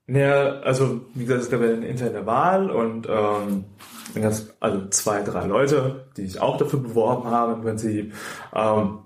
Naja, 0.07 0.61
also 0.61 1.01
wie 1.15 1.25
gesagt, 1.25 1.45
es 1.45 1.51
gab 1.51 1.63
ja 1.63 1.69
eine 1.69 1.87
interne 1.87 2.27
Wahl 2.27 2.71
und 2.71 3.09
ähm, 3.09 3.65
also 4.61 4.89
zwei, 4.89 5.23
drei 5.23 5.47
Leute, 5.47 6.07
die 6.17 6.27
sich 6.27 6.41
auch 6.41 6.59
dafür 6.59 6.81
beworben 6.81 7.31
haben 7.31 7.55
im 7.55 7.63
Prinzip. 7.63 8.15
Ähm, 8.55 8.99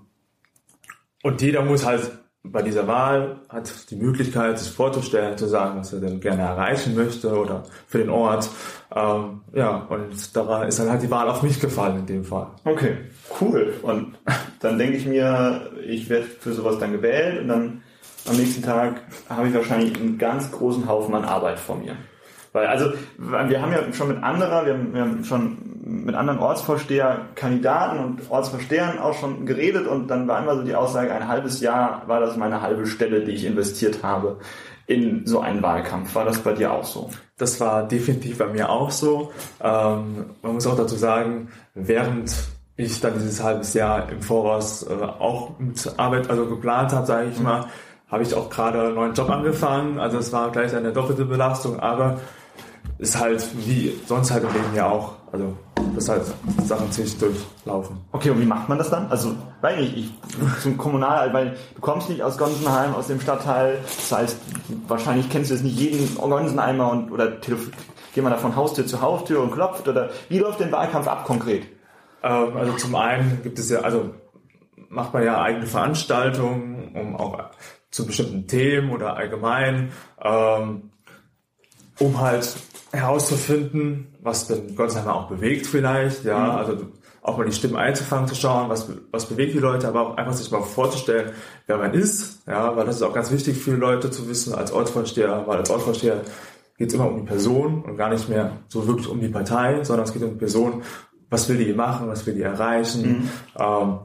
und 1.23 1.41
jeder 1.41 1.63
muss 1.63 1.85
halt 1.85 2.11
bei 2.43 2.61
dieser 2.61 2.87
Wahl 2.87 3.41
hat 3.49 3.91
die 3.91 3.95
Möglichkeit, 3.95 4.57
sich 4.57 4.71
vorzustellen, 4.71 5.37
zu 5.37 5.47
sagen, 5.47 5.79
was 5.79 5.91
er 5.91 5.99
denn 5.99 6.19
gerne 6.19 6.43
erreichen 6.43 6.95
möchte 6.95 7.37
oder 7.37 7.63
für 7.87 7.97
den 7.97 8.09
Ort. 8.09 8.49
Ähm, 8.95 9.41
ja, 9.53 9.75
und 9.89 10.35
daran 10.35 10.67
ist 10.67 10.79
dann 10.79 10.89
halt 10.89 11.03
die 11.03 11.11
Wahl 11.11 11.29
auf 11.29 11.43
mich 11.43 11.59
gefallen 11.59 11.99
in 11.99 12.05
dem 12.05 12.23
Fall. 12.23 12.47
Okay, 12.63 12.97
cool. 13.41 13.73
Und 13.81 14.17
dann 14.61 14.77
denke 14.77 14.97
ich 14.97 15.05
mir, 15.05 15.69
ich 15.85 16.09
werde 16.09 16.25
für 16.25 16.53
sowas 16.53 16.79
dann 16.79 16.93
gewählt 16.93 17.41
und 17.41 17.49
dann 17.49 17.81
am 18.27 18.37
nächsten 18.37 18.61
Tag 18.61 19.01
habe 19.29 19.47
ich 19.47 19.53
wahrscheinlich 19.53 19.95
einen 19.97 20.17
ganz 20.17 20.51
großen 20.51 20.87
Haufen 20.87 21.15
an 21.15 21.25
Arbeit 21.25 21.59
vor 21.59 21.77
mir. 21.77 21.95
Weil, 22.59 22.67
also, 22.67 22.91
wir 23.17 23.61
haben 23.61 23.71
ja 23.71 23.93
schon 23.93 24.09
mit 24.09 24.21
anderer, 24.21 24.65
wir 24.65 24.73
haben, 24.73 24.93
wir 24.93 25.01
haben 25.01 25.23
schon 25.23 25.57
mit 25.81 26.13
anderen 26.13 26.39
Ortsvorsteherkandidaten 26.39 27.99
und 27.99 28.29
Ortsvorstehern 28.29 28.99
auch 28.99 29.13
schon 29.13 29.45
geredet 29.45 29.87
und 29.87 30.07
dann 30.07 30.27
war 30.27 30.43
immer 30.43 30.55
so 30.57 30.63
die 30.63 30.75
Aussage, 30.75 31.13
ein 31.13 31.27
halbes 31.27 31.61
Jahr 31.61 32.03
war 32.05 32.19
das 32.19 32.35
meine 32.37 32.61
halbe 32.61 32.85
Stelle, 32.85 33.21
die 33.21 33.31
ich 33.31 33.45
investiert 33.45 34.03
habe 34.03 34.39
in 34.87 35.25
so 35.25 35.39
einen 35.39 35.63
Wahlkampf. 35.63 36.13
War 36.15 36.25
das 36.25 36.39
bei 36.39 36.51
dir 36.53 36.73
auch 36.73 36.83
so? 36.83 37.09
Das 37.37 37.59
war 37.61 37.87
definitiv 37.87 38.39
bei 38.39 38.47
mir 38.47 38.69
auch 38.69 38.91
so. 38.91 39.31
Ähm, 39.63 40.25
man 40.41 40.53
muss 40.53 40.67
auch 40.67 40.75
dazu 40.75 40.95
sagen, 40.95 41.49
während 41.75 42.33
ich 42.75 42.99
dann 42.99 43.13
dieses 43.13 43.41
halbes 43.41 43.73
Jahr 43.73 44.09
im 44.09 44.21
Voraus 44.21 44.83
äh, 44.83 44.93
auch 44.93 45.57
mit 45.59 45.91
Arbeit 45.97 46.29
also 46.29 46.45
geplant 46.45 46.91
habe, 46.91 47.05
sage 47.05 47.29
ich 47.31 47.37
mhm. 47.37 47.45
mal, 47.45 47.65
habe 48.09 48.23
ich 48.23 48.33
auch 48.33 48.49
gerade 48.49 48.81
einen 48.81 48.95
neuen 48.95 49.13
Job 49.13 49.29
angefangen. 49.29 49.99
Also 49.99 50.17
es 50.17 50.33
war 50.33 50.51
gleich 50.51 50.75
eine 50.75 50.91
doppelte 50.91 51.25
Belastung, 51.25 51.79
aber 51.79 52.19
ist 52.97 53.19
halt 53.19 53.45
wie 53.65 53.93
sonst 54.07 54.31
halt 54.31 54.43
im 54.43 54.53
Leben 54.53 54.75
ja 54.75 54.89
auch. 54.89 55.13
Also 55.31 55.55
das 55.95 56.09
halt 56.09 56.23
Sachen 56.63 56.91
sich 56.91 57.17
durchlaufen. 57.17 57.97
Okay, 58.11 58.29
und 58.31 58.41
wie 58.41 58.45
macht 58.45 58.67
man 58.69 58.77
das 58.77 58.89
dann? 58.89 59.07
Also, 59.11 59.35
weil 59.61 59.83
ich, 59.83 59.97
ich 59.97 60.11
zum 60.61 60.77
Kommunal, 60.77 61.33
weil 61.33 61.55
du 61.75 61.81
kommst 61.81 62.09
nicht 62.09 62.23
aus 62.23 62.37
Gonsenheim, 62.37 62.95
aus 62.95 63.07
dem 63.07 63.19
Stadtteil. 63.19 63.79
Das 63.83 64.11
heißt, 64.11 64.37
wahrscheinlich 64.87 65.29
kennst 65.29 65.49
du 65.49 65.55
jetzt 65.55 65.63
nicht 65.63 65.79
jeden 65.79 66.15
Gonsenheimer 66.15 66.91
und 66.91 67.11
oder 67.11 67.27
geht 67.29 68.23
man 68.23 68.31
da 68.31 68.37
von 68.37 68.55
Haustür 68.55 68.85
zu 68.87 69.01
Haustür 69.01 69.41
und 69.41 69.51
klopft 69.51 69.87
oder 69.87 70.09
wie 70.29 70.39
läuft 70.39 70.59
der 70.59 70.71
Wahlkampf 70.71 71.07
ab 71.07 71.25
konkret? 71.25 71.67
Ähm, 72.23 72.57
also 72.57 72.73
zum 72.73 72.95
einen 72.95 73.41
gibt 73.43 73.59
es 73.59 73.69
ja, 73.69 73.81
also 73.81 74.13
macht 74.89 75.13
man 75.13 75.23
ja 75.23 75.41
eigene 75.41 75.67
Veranstaltungen, 75.67 76.95
um 76.95 77.15
auch 77.15 77.37
zu 77.91 78.05
bestimmten 78.05 78.47
Themen 78.47 78.91
oder 78.91 79.15
allgemein, 79.15 79.91
ähm, 80.21 80.91
um 81.99 82.19
halt 82.19 82.55
herauszufinden, 82.91 84.15
was 84.21 84.47
denn 84.47 84.75
Gottheimer 84.75 85.15
auch 85.15 85.27
bewegt 85.27 85.67
vielleicht, 85.67 86.23
ja, 86.25 86.39
mhm. 86.39 86.51
also 86.51 86.77
auch 87.21 87.37
mal 87.37 87.45
die 87.45 87.51
Stimmen 87.51 87.75
einzufangen, 87.75 88.27
zu 88.27 88.35
schauen, 88.35 88.69
was, 88.69 88.89
was 89.11 89.25
bewegt 89.25 89.53
die 89.53 89.59
Leute, 89.59 89.87
aber 89.87 90.01
auch 90.01 90.17
einfach 90.17 90.33
sich 90.33 90.49
mal 90.51 90.61
vorzustellen, 90.61 91.31
wer 91.67 91.77
man 91.77 91.93
ist, 91.93 92.47
ja, 92.47 92.75
weil 92.75 92.85
das 92.85 92.95
ist 92.95 93.01
auch 93.01 93.13
ganz 93.13 93.31
wichtig 93.31 93.57
für 93.57 93.71
die 93.71 93.77
Leute 93.77 94.09
zu 94.09 94.27
wissen 94.29 94.53
als 94.55 94.71
Ortsvorsteher, 94.71 95.43
weil 95.45 95.57
als 95.57 95.69
Ortsvorsteher 95.69 96.21
geht 96.77 96.87
es 96.87 96.93
immer 96.93 97.09
um 97.09 97.17
die 97.17 97.27
Person 97.27 97.83
und 97.83 97.97
gar 97.97 98.09
nicht 98.09 98.29
mehr 98.29 98.53
so 98.69 98.87
wirklich 98.87 99.07
um 99.09 99.19
die 99.19 99.27
Partei, 99.27 99.83
sondern 99.83 100.05
es 100.05 100.13
geht 100.13 100.23
um 100.23 100.31
die 100.31 100.37
Person, 100.37 100.81
was 101.29 101.47
will 101.49 101.57
die 101.57 101.73
machen, 101.73 102.07
was 102.07 102.25
will 102.25 102.33
die 102.33 102.41
erreichen. 102.41 103.01
Mhm. 103.01 103.29
Ähm, 103.59 103.99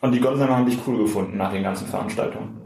und 0.00 0.12
die 0.12 0.20
Gottheimer 0.20 0.56
haben 0.56 0.66
dich 0.66 0.78
cool 0.86 0.98
gefunden 0.98 1.36
nach 1.36 1.52
den 1.52 1.64
ganzen 1.64 1.88
Veranstaltungen. 1.88 2.60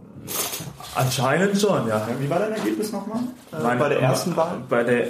Anscheinend 0.94 1.61
schon, 1.61 1.88
ja. 1.88 2.06
Wie 2.18 2.28
war 2.28 2.38
dein 2.38 2.52
Ergebnis 2.52 2.92
nochmal? 2.92 3.20
Äh, 3.52 3.78
bei 3.78 3.88
der 3.88 4.00
ersten 4.00 4.37
Wahl? 4.37 4.62
Bei 4.68 4.84
der, 4.84 5.06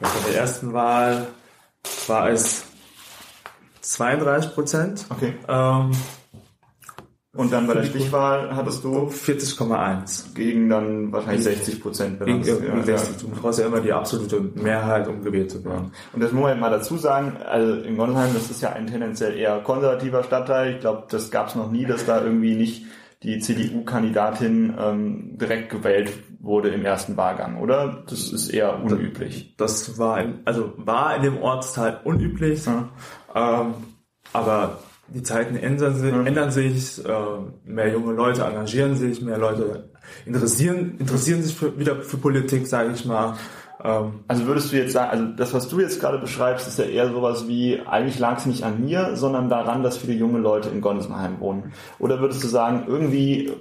bei 0.00 0.08
der 0.30 0.40
ersten 0.40 0.72
Wahl 0.72 1.26
war 2.06 2.30
es 2.30 2.64
32 3.82 4.54
Prozent. 4.54 5.06
Okay. 5.10 5.34
Ähm, 5.48 5.90
und 7.32 7.52
dann 7.52 7.68
bei 7.68 7.74
der 7.74 7.84
Stichwahl 7.84 8.56
hattest 8.56 8.82
du 8.82 9.08
40,1 9.08 10.34
gegen 10.34 10.68
dann 10.68 11.12
wahrscheinlich 11.12 11.44
60 11.44 11.80
Prozent. 11.80 12.18
Gegen, 12.24 12.42
ja, 12.42 12.82
60. 12.82 13.18
Du 13.18 13.28
brauchst 13.28 13.60
ja 13.60 13.66
immer 13.66 13.80
die 13.80 13.92
absolute 13.92 14.40
Mehrheit, 14.54 15.06
um 15.06 15.22
gewählt 15.22 15.48
zu 15.48 15.64
werden. 15.64 15.92
Und 16.12 16.20
das 16.20 16.32
muss 16.32 16.42
man 16.42 16.58
mal 16.58 16.70
dazu 16.70 16.96
sagen, 16.96 17.36
also 17.48 17.74
in 17.74 17.96
Gondheim, 17.96 18.34
das 18.34 18.50
ist 18.50 18.62
ja 18.62 18.72
ein 18.72 18.88
tendenziell 18.88 19.36
eher 19.36 19.60
konservativer 19.60 20.24
Stadtteil. 20.24 20.74
Ich 20.74 20.80
glaube, 20.80 21.04
das 21.08 21.30
gab 21.30 21.48
es 21.48 21.54
noch 21.54 21.70
nie, 21.70 21.86
dass 21.86 22.04
da 22.04 22.20
irgendwie 22.20 22.56
nicht 22.56 22.86
die 23.22 23.38
CDU-Kandidatin 23.38 24.74
ähm, 24.78 25.38
direkt 25.38 25.70
gewählt 25.70 26.10
wurde 26.38 26.70
im 26.70 26.84
ersten 26.84 27.16
Wahlgang, 27.16 27.58
oder? 27.60 28.02
Das 28.08 28.32
ist 28.32 28.48
eher 28.48 28.82
unüblich. 28.82 29.54
Das 29.58 29.98
war, 29.98 30.20
in, 30.22 30.40
also 30.46 30.72
war 30.76 31.16
in 31.16 31.22
dem 31.22 31.38
Ortsteil 31.38 32.00
unüblich, 32.04 32.64
ja. 32.64 32.88
ähm, 33.34 33.74
aber 34.32 34.78
die 35.08 35.22
Zeiten 35.22 35.56
ändern 35.56 35.96
sich, 35.96 36.10
ja. 36.10 36.22
ändern 36.22 36.50
sich 36.50 37.04
äh, 37.04 37.12
mehr 37.64 37.92
junge 37.92 38.12
Leute 38.12 38.44
engagieren 38.44 38.96
sich, 38.96 39.20
mehr 39.20 39.38
Leute 39.38 39.90
interessieren, 40.24 40.96
interessieren 40.98 41.42
sich 41.42 41.54
für, 41.54 41.78
wieder 41.78 41.96
für 41.96 42.16
Politik, 42.16 42.66
sage 42.66 42.92
ich 42.94 43.04
mal. 43.04 43.36
Ähm, 43.82 44.20
also 44.28 44.46
würdest 44.46 44.72
du 44.72 44.76
jetzt 44.76 44.92
sagen, 44.92 45.10
also 45.10 45.24
das, 45.36 45.54
was 45.54 45.68
du 45.68 45.80
jetzt 45.80 46.00
gerade 46.00 46.18
beschreibst, 46.18 46.68
ist 46.68 46.78
ja 46.78 46.84
eher 46.84 47.10
sowas 47.10 47.48
wie, 47.48 47.80
eigentlich 47.80 48.18
lag 48.18 48.38
es 48.38 48.46
nicht 48.46 48.64
an 48.64 48.84
mir, 48.84 49.16
sondern 49.16 49.48
daran, 49.48 49.82
dass 49.82 49.96
viele 49.96 50.14
junge 50.14 50.38
Leute 50.38 50.68
in 50.68 50.80
Gonsenheim 50.80 51.40
wohnen. 51.40 51.72
Oder 51.98 52.20
würdest 52.20 52.44
du 52.44 52.48
sagen, 52.48 52.84
irgendwie 52.86 53.52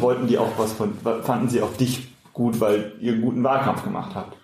wollten 0.00 0.26
die 0.26 0.38
auch 0.38 0.58
was 0.58 0.72
von, 0.72 0.92
fanden 1.22 1.48
sie 1.48 1.62
auch 1.62 1.74
dich 1.76 2.14
gut, 2.32 2.60
weil 2.60 2.92
ihr 3.00 3.12
einen 3.12 3.22
guten 3.22 3.42
Wahlkampf 3.42 3.82
gemacht 3.82 4.12
habt? 4.14 4.36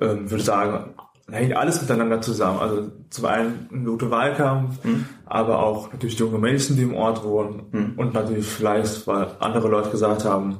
Ähm, 0.00 0.30
würde 0.30 0.42
sagen, 0.42 0.94
hängt 1.30 1.54
alles 1.56 1.80
miteinander 1.80 2.20
zusammen. 2.20 2.58
Also 2.58 2.90
zum 3.10 3.24
einen 3.26 3.68
ein 3.70 3.84
guter 3.84 4.10
Wahlkampf, 4.10 4.82
mhm. 4.84 5.06
aber 5.26 5.62
auch 5.62 5.92
natürlich 5.92 6.18
junge 6.18 6.38
Menschen, 6.38 6.76
die 6.76 6.82
im 6.82 6.94
Ort 6.94 7.24
wohnen 7.24 7.62
mhm. 7.70 7.92
und 7.96 8.14
natürlich 8.14 8.46
vielleicht, 8.46 9.06
weil 9.06 9.28
andere 9.38 9.68
Leute 9.68 9.90
gesagt 9.90 10.24
haben, 10.24 10.58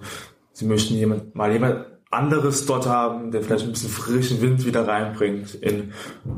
sie 0.53 0.67
möchten 0.67 0.95
jemand, 0.95 1.35
mal 1.35 1.51
jemand 1.51 1.87
anderes 2.13 2.67
dort 2.67 2.87
haben, 2.87 3.31
der 3.31 3.43
vielleicht 3.43 3.65
ein 3.65 3.73
bisschen 3.73 3.91
frischen 3.91 4.41
Wind 4.41 4.67
wieder 4.67 4.87
reinbringt 4.87 5.55
in 5.55 5.93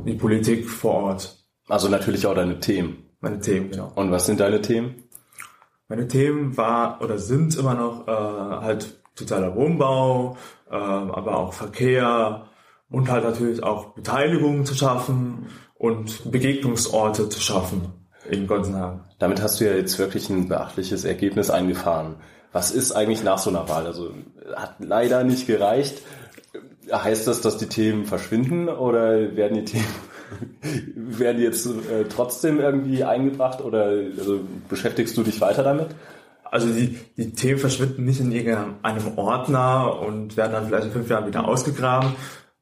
die 0.07 0.15
Politik 0.15 0.69
vor 0.69 0.95
Ort. 0.95 1.45
Also 1.69 1.89
natürlich 1.89 2.27
auch 2.27 2.35
deine 2.35 2.61
Themen. 2.61 3.11
Meine 3.21 3.41
Themen, 3.41 3.71
genau. 3.71 3.91
Und 3.95 4.11
was 4.11 4.27
sind 4.27 4.41
deine 4.41 4.61
Themen? 4.61 5.05
Meine 5.89 6.09
Themen 6.09 6.57
war 6.57 7.01
oder 7.03 7.19
sind 7.19 7.57
immer 7.57 7.75
noch 7.75 8.07
äh, 8.07 8.11
halt 8.11 9.01
totaler 9.15 9.55
Wohnbau, 9.55 10.37
äh, 10.71 10.75
aber 10.75 11.37
auch 11.37 11.53
Verkehr 11.53 12.47
und 12.91 13.11
halt 13.11 13.25
natürlich 13.25 13.63
auch 13.63 13.95
Beteiligung 13.95 14.65
zu 14.65 14.75
schaffen 14.75 15.47
und 15.75 16.31
Begegnungsorte 16.31 17.29
zu 17.29 17.41
schaffen 17.41 17.93
in 18.31 18.47
Gonsenhagen. 18.47 19.01
Damit 19.19 19.43
hast 19.43 19.61
du 19.61 19.65
ja 19.65 19.75
jetzt 19.75 19.99
wirklich 19.99 20.31
ein 20.31 20.49
beachtliches 20.49 21.05
Ergebnis 21.05 21.51
eingefahren. 21.51 22.17
Was 22.55 22.71
ist 22.71 22.93
eigentlich 22.93 23.25
nach 23.25 23.39
so 23.39 23.51
einer 23.51 23.69
Wahl? 23.69 23.85
Also 23.85 24.15
hat 24.55 24.77
leider 24.79 25.25
nicht 25.25 25.49
gereicht. 25.49 26.03
Heißt 26.91 27.27
das, 27.27 27.41
dass 27.41 27.57
die 27.57 27.67
Themen 27.67 28.07
verschwinden 28.07 28.69
oder 28.69 29.35
werden 29.37 29.57
die 29.57 29.65
Themen 29.65 29.85
werden 30.95 31.39
die 31.39 31.43
jetzt 31.43 31.67
äh, 31.67 32.05
trotzdem 32.09 32.61
irgendwie 32.61 33.03
eingebracht 33.03 33.61
oder 33.61 33.87
also, 33.87 34.41
beschäftigst 34.69 35.17
du 35.17 35.25
dich 35.25 35.41
weiter 35.41 35.65
damit? 35.65 35.89
Also 36.45 36.69
die, 36.69 37.01
die 37.17 37.33
Themen 37.33 37.59
verschwinden 37.59 38.05
nicht 38.05 38.21
in 38.21 38.31
irgendeinem 38.31 39.19
Ordner 39.19 39.99
und 40.01 40.37
werden 40.37 40.53
dann 40.53 40.67
vielleicht 40.67 40.87
in 40.87 40.93
fünf 40.93 41.11
Jahren 41.11 41.27
wieder 41.27 41.49
ausgegraben, 41.49 42.13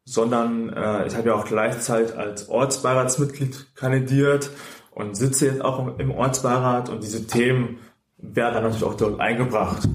sondern 0.07 0.71
äh, 0.71 1.07
ich 1.07 1.17
habe 1.17 1.29
ja 1.29 1.35
auch 1.35 1.45
gleichzeitig 1.45 2.17
als 2.17 2.49
Ortsbeiratsmitglied 2.49 3.77
kandidiert 3.77 4.49
und 4.93 5.19
sitze 5.19 5.49
jetzt 5.49 5.63
auch 5.63 5.99
im 5.99 6.11
Ortsbeirat 6.11 6.89
und 6.89 7.03
diese 7.03 7.27
Themen 7.27 7.81
werden 8.23 8.55
dann 8.55 8.63
natürlich 8.65 8.85
auch 8.85 8.95
dort 8.95 9.21
eingebracht 9.21 9.89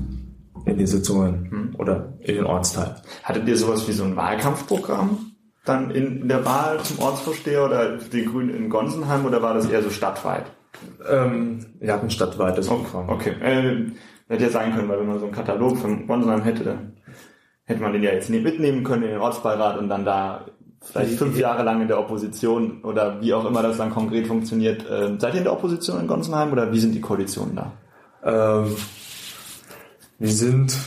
in 0.66 0.78
die 0.78 0.88
Sitzungen 0.88 1.50
hm. 1.50 1.76
oder 1.78 2.14
in 2.20 2.36
den 2.36 2.46
Ortsteil. 2.46 2.96
Hattet 3.24 3.48
ihr 3.48 3.58
sowas 3.58 3.88
wie 3.88 3.94
so 3.94 4.04
ein 4.04 4.16
Wahlkampfprogramm 4.16 5.32
dann 5.66 5.92
in 5.92 6.28
der 6.28 6.46
Wahl 6.46 6.80
zum 6.82 7.00
Ortsvorsteher 7.00 7.66
oder 7.66 7.98
die 7.98 8.26
Grünen 8.26 8.56
in 8.56 8.70
Gonsenheim 8.70 9.26
oder 9.26 9.42
war 9.42 9.54
das 9.54 9.70
eher 9.70 9.84
so 9.84 9.90
stadtweit? 9.90 10.46
Ähm, 11.10 11.66
wir 11.80 11.94
hatten 11.94 12.10
stadtweit 12.10 12.58
das 12.58 12.68
Programm. 12.68 13.10
Okay, 13.10 13.32
äh, 13.42 13.92
hätte 14.30 14.44
ja 14.44 14.50
sein 14.50 14.74
können, 14.74 14.88
weil 14.88 15.00
wenn 15.00 15.08
man 15.08 15.20
so 15.20 15.26
einen 15.26 15.34
Katalog 15.34 15.78
von 15.78 16.08
Gonsenheim 16.08 16.44
hätte, 16.44 16.64
dann 16.64 16.94
hätte 17.66 17.82
man 17.82 17.94
den 17.94 18.04
ja 18.04 18.12
jetzt 18.12 18.30
nicht 18.30 18.44
mitnehmen 18.44 18.84
können 18.84 19.04
in 19.04 19.10
den 19.10 19.20
Ortsbeirat 19.20 19.78
und 19.78 19.90
dann 19.90 20.06
da 20.06 20.46
vielleicht 20.82 21.18
fünf 21.18 21.38
Jahre 21.38 21.64
lang 21.64 21.82
in 21.82 21.88
der 21.88 22.00
Opposition 22.00 22.84
oder 22.84 23.20
wie 23.22 23.34
auch 23.34 23.46
immer 23.46 23.62
das 23.62 23.78
dann 23.78 23.90
konkret 23.90 24.28
funktioniert. 24.28 24.86
Ähm, 24.90 25.20
seid 25.20 25.34
ihr 25.34 25.40
in 25.40 25.44
der 25.44 25.54
Opposition 25.54 26.00
in 26.00 26.08
Gonsenheim 26.08 26.52
oder 26.52 26.72
wie 26.72 26.80
sind 26.80 26.94
die 26.94 27.02
Koalitionen 27.02 27.56
da? 27.56 27.74
Ähm, 28.28 28.76
wir 30.20 30.32
sind, 30.32 30.78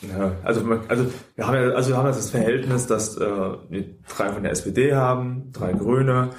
ja, 0.00 0.36
also, 0.42 0.62
also, 0.88 1.06
wir 1.34 1.46
haben 1.46 1.54
ja, 1.54 1.70
also 1.74 1.90
wir 1.90 1.96
haben 1.98 2.06
das 2.06 2.30
Verhältnis, 2.30 2.86
dass 2.86 3.16
äh, 3.18 3.20
wir 3.68 3.84
drei 4.08 4.32
von 4.32 4.42
der 4.42 4.52
SPD 4.52 4.94
haben, 4.94 5.52
drei 5.52 5.72
Grüne, 5.72 6.30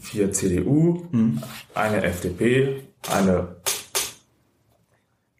vier 0.00 0.30
CDU, 0.32 1.06
mhm. 1.10 1.42
eine 1.74 2.04
FDP, 2.04 2.84
eine 3.10 3.56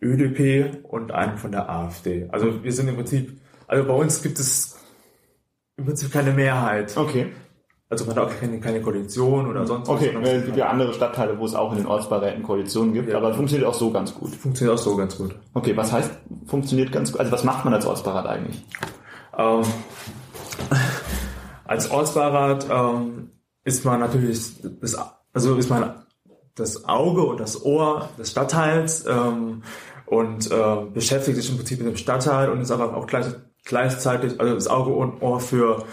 ÖDP 0.03 0.85
und 0.85 1.12
einen 1.12 1.38
von 1.38 1.53
der 1.53 1.71
AfD. 1.71 2.29
Also 2.33 2.64
wir 2.64 2.73
sind 2.73 2.88
im 2.88 2.97
Prinzip, 2.97 3.38
also 3.69 3.87
bei 3.87 3.95
uns 3.95 4.21
gibt 4.23 4.41
es 4.41 4.76
im 5.76 5.87
Prinzip 5.87 6.12
keine 6.12 6.33
Mehrheit. 6.33 6.97
Okay. 6.97 7.29
Also 7.91 8.07
man 8.07 8.17
hat 8.17 8.25
auch 8.25 8.41
keine, 8.41 8.59
keine 8.61 8.81
Koalition 8.81 9.47
oder 9.47 9.67
sonst 9.67 9.88
okay, 9.88 10.11
was. 10.14 10.23
Okay, 10.23 10.37
es 10.37 10.45
gibt 10.47 10.57
ja 10.57 10.69
andere 10.69 10.95
Stadtteile, 10.95 11.38
wo 11.38 11.45
es 11.45 11.55
auch 11.55 11.71
in 11.73 11.79
den 11.79 11.87
Ortsbeiräten 11.87 12.43
Koalitionen 12.43 12.95
gibt, 12.95 13.11
ja. 13.11 13.19
aber 13.19 13.35
funktioniert 13.35 13.69
auch 13.69 13.75
so 13.75 13.91
ganz 13.91 14.14
gut. 14.14 14.35
Funktioniert 14.35 14.79
auch 14.79 14.83
so 14.83 14.97
ganz 14.97 15.17
gut. 15.19 15.35
Okay, 15.53 15.76
was 15.76 15.93
heißt 15.93 16.11
funktioniert 16.47 16.93
ganz 16.93 17.12
gut? 17.12 17.21
Also 17.21 17.31
was 17.31 17.45
macht 17.45 17.64
man 17.64 17.75
als 17.75 17.85
Ortsbeirat 17.85 18.26
eigentlich? 18.26 18.64
Ähm, 19.37 19.62
als 21.67 21.91
Ortsbeirat 21.91 22.67
ähm, 22.71 23.31
ist 23.64 23.85
man 23.85 24.00
natürlich 24.00 24.41
das, 24.81 24.97
also 25.33 25.57
ist 25.57 25.71
man 25.71 25.95
das 26.55 26.88
Auge 26.88 27.25
und 27.25 27.41
das 27.41 27.64
Ohr 27.64 28.09
des 28.19 28.31
Stadtteils 28.31 29.05
ähm, 29.07 29.62
und 30.07 30.50
äh, 30.50 30.76
beschäftigt 30.93 31.37
sich 31.37 31.50
im 31.50 31.57
Prinzip 31.57 31.79
mit 31.79 31.88
dem 31.88 31.97
Stadtteil 31.97 32.50
und 32.50 32.61
ist 32.61 32.71
aber 32.71 32.97
auch 32.97 33.07
gleich, 33.07 33.26
gleichzeitig 33.64 34.41
also 34.41 34.55
das 34.55 34.69
Auge 34.69 34.91
und 34.93 35.21
Ohr 35.21 35.41
für 35.41 35.85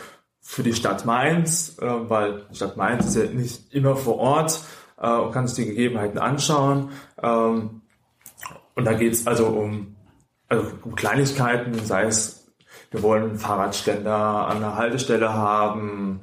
für 0.42 0.64
die 0.64 0.74
Stadt 0.74 1.06
Mainz, 1.06 1.78
äh, 1.80 1.86
weil 1.86 2.46
die 2.52 2.56
Stadt 2.56 2.78
Mainz 2.78 3.06
ist 3.06 3.16
ja 3.16 3.26
nicht 3.26 3.74
immer 3.74 3.96
vor 3.96 4.18
Ort 4.18 4.62
äh, 5.00 5.10
und 5.10 5.32
kann 5.32 5.48
sich 5.48 5.66
die 5.66 5.72
Gegebenheiten 5.72 6.18
anschauen. 6.18 6.90
Ähm, 7.22 7.82
und 8.76 8.86
da 8.86 8.94
geht 8.94 9.14
es 9.14 9.28
also 9.28 9.48
um, 9.48 9.96
also 10.50 10.68
um 10.84 10.96
Kleinigkeiten, 10.96 11.74
sei 11.86 12.04
es, 12.04 12.52
wir 12.90 13.04
wollen 13.04 13.38
Fahrradständer 13.38 14.48
an 14.48 14.60
der 14.60 14.76
Haltestelle 14.76 15.34
haben, 15.34 16.22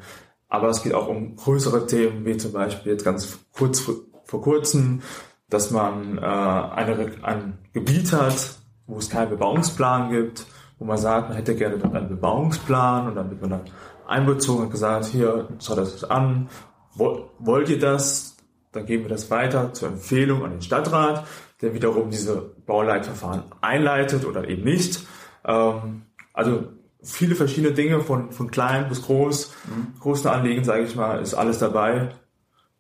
aber 0.48 0.68
es 0.68 0.82
geht 0.82 0.94
auch 0.94 1.08
um 1.08 1.36
größere 1.36 1.86
Themen, 1.86 2.24
wie 2.24 2.36
zum 2.36 2.52
Beispiel 2.52 2.92
jetzt 2.92 3.04
ganz 3.04 3.38
kurz 3.52 3.80
vor 4.24 4.42
kurzem, 4.42 5.02
dass 5.48 5.70
man 5.70 6.18
äh, 6.18 6.20
eine, 6.20 7.12
ein 7.22 7.58
Gebiet 7.72 8.12
hat, 8.12 8.58
wo 8.86 8.98
es 8.98 9.08
keinen 9.08 9.30
Bebauungsplan 9.30 10.10
gibt, 10.10 10.46
wo 10.78 10.84
man 10.84 10.98
sagt, 10.98 11.28
man 11.28 11.36
hätte 11.36 11.54
gerne 11.54 11.78
dann 11.78 11.96
einen 11.96 12.08
Bebauungsplan 12.08 13.08
und 13.08 13.14
dann 13.14 13.30
wird 13.30 13.40
man 13.40 13.50
dann 13.50 13.60
einbezogen 14.08 14.64
und 14.64 14.70
gesagt, 14.70 15.06
hier, 15.06 15.48
schaut 15.60 15.78
das 15.78 16.04
an, 16.04 16.48
wollt 16.94 17.68
ihr 17.68 17.78
das? 17.78 18.36
Dann 18.72 18.86
geben 18.86 19.04
wir 19.04 19.10
das 19.10 19.30
weiter 19.30 19.72
zur 19.72 19.88
Empfehlung 19.88 20.44
an 20.44 20.50
den 20.50 20.62
Stadtrat, 20.62 21.26
der 21.62 21.74
wiederum 21.74 22.10
diese 22.10 22.54
Bauleitverfahren 22.66 23.44
einleitet 23.60 24.24
oder 24.24 24.48
eben 24.48 24.64
nicht. 24.64 25.06
Ähm, 25.44 26.02
also 26.32 26.64
viele 27.02 27.34
verschiedene 27.34 27.72
Dinge 27.72 28.00
von, 28.00 28.32
von 28.32 28.50
klein 28.50 28.88
bis 28.88 29.02
groß, 29.02 29.52
mhm. 29.66 30.00
großen 30.00 30.30
Anliegen, 30.30 30.64
sage 30.64 30.84
ich 30.84 30.94
mal, 30.94 31.20
ist 31.20 31.34
alles 31.34 31.58
dabei. 31.58 32.10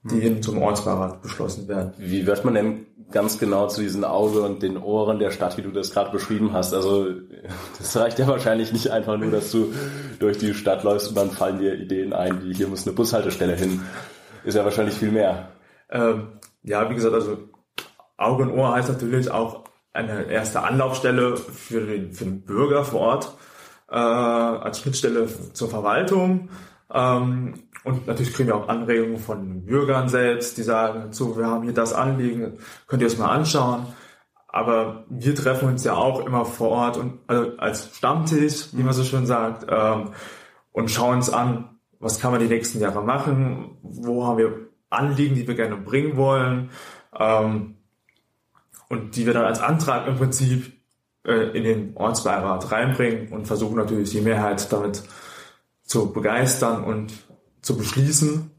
Die 0.02 0.20
hin 0.20 0.42
zum 0.42 0.62
Ortsbeirat 0.62 1.22
beschlossen 1.22 1.68
werden. 1.68 1.92
Wie 1.98 2.26
wird 2.26 2.44
man 2.44 2.54
denn 2.54 2.86
ganz 3.10 3.38
genau 3.38 3.66
zu 3.68 3.80
diesen 3.80 4.04
Auge 4.04 4.42
und 4.42 4.62
den 4.62 4.76
Ohren 4.76 5.18
der 5.18 5.30
Stadt, 5.30 5.56
wie 5.56 5.62
du 5.62 5.70
das 5.70 5.92
gerade 5.92 6.10
beschrieben 6.10 6.52
hast? 6.52 6.74
Also 6.74 7.08
das 7.78 7.96
reicht 7.96 8.18
ja 8.18 8.26
wahrscheinlich 8.26 8.72
nicht 8.72 8.90
einfach 8.90 9.16
nur, 9.16 9.30
dass 9.30 9.50
du 9.50 9.72
durch 10.18 10.38
die 10.38 10.54
Stadt 10.54 10.84
läufst 10.84 11.08
und 11.08 11.16
dann 11.16 11.30
fallen 11.30 11.58
dir 11.58 11.74
Ideen 11.74 12.12
ein, 12.12 12.44
wie 12.44 12.54
hier 12.54 12.68
muss 12.68 12.86
eine 12.86 12.94
Bushaltestelle 12.94 13.56
hin. 13.56 13.82
Ist 14.44 14.54
ja 14.54 14.64
wahrscheinlich 14.64 14.94
viel 14.94 15.10
mehr. 15.10 15.50
Ähm, 15.90 16.28
ja, 16.62 16.88
wie 16.90 16.94
gesagt, 16.94 17.14
also 17.14 17.38
Auge 18.16 18.44
und 18.44 18.50
Ohr 18.50 18.74
heißt 18.74 18.88
natürlich 18.88 19.30
auch 19.30 19.64
eine 19.92 20.30
erste 20.30 20.62
Anlaufstelle 20.62 21.36
für 21.36 21.80
den, 21.80 22.12
für 22.12 22.24
den 22.24 22.42
Bürger 22.42 22.84
vor 22.84 23.00
Ort 23.00 23.32
äh, 23.90 23.96
als 23.96 24.80
Schnittstelle 24.80 25.28
zur 25.52 25.68
Verwaltung. 25.68 26.50
Ähm, 26.92 27.54
und 27.84 28.06
natürlich 28.06 28.34
kriegen 28.34 28.48
wir 28.48 28.56
auch 28.56 28.68
Anregungen 28.68 29.18
von 29.18 29.64
Bürgern 29.64 30.08
selbst, 30.08 30.56
die 30.56 30.62
sagen, 30.62 31.12
so, 31.12 31.36
wir 31.36 31.46
haben 31.46 31.64
hier 31.64 31.74
das 31.74 31.92
Anliegen, 31.92 32.58
könnt 32.86 33.02
ihr 33.02 33.08
es 33.08 33.18
mal 33.18 33.30
anschauen. 33.30 33.86
Aber 34.48 35.04
wir 35.08 35.34
treffen 35.34 35.68
uns 35.68 35.84
ja 35.84 35.94
auch 35.94 36.24
immer 36.26 36.44
vor 36.44 36.70
Ort 36.70 36.96
und 36.96 37.20
also 37.26 37.56
als 37.58 37.96
Stammtisch, 37.96 38.68
wie 38.72 38.82
man 38.82 38.94
so 38.94 39.04
schön 39.04 39.26
sagt, 39.26 39.66
ähm, 39.68 40.10
und 40.72 40.90
schauen 40.90 41.16
uns 41.16 41.30
an, 41.30 41.78
was 42.00 42.18
kann 42.18 42.32
man 42.32 42.40
die 42.40 42.46
nächsten 42.46 42.80
Jahre 42.80 43.02
machen, 43.02 43.76
wo 43.82 44.26
haben 44.26 44.38
wir 44.38 44.68
Anliegen, 44.90 45.34
die 45.34 45.46
wir 45.46 45.54
gerne 45.54 45.76
bringen 45.76 46.16
wollen, 46.16 46.70
ähm, 47.18 47.74
und 48.88 49.16
die 49.16 49.26
wir 49.26 49.34
dann 49.34 49.44
als 49.44 49.60
Antrag 49.60 50.06
im 50.06 50.16
Prinzip 50.16 50.72
äh, 51.24 51.56
in 51.56 51.64
den 51.64 51.96
Ortsbeirat 51.96 52.72
reinbringen 52.72 53.28
und 53.28 53.46
versuchen 53.46 53.76
natürlich 53.76 54.10
die 54.10 54.20
Mehrheit 54.20 54.72
damit 54.72 55.02
zu 55.88 56.12
begeistern 56.12 56.84
und 56.84 57.12
zu 57.62 57.76
beschließen. 57.76 58.50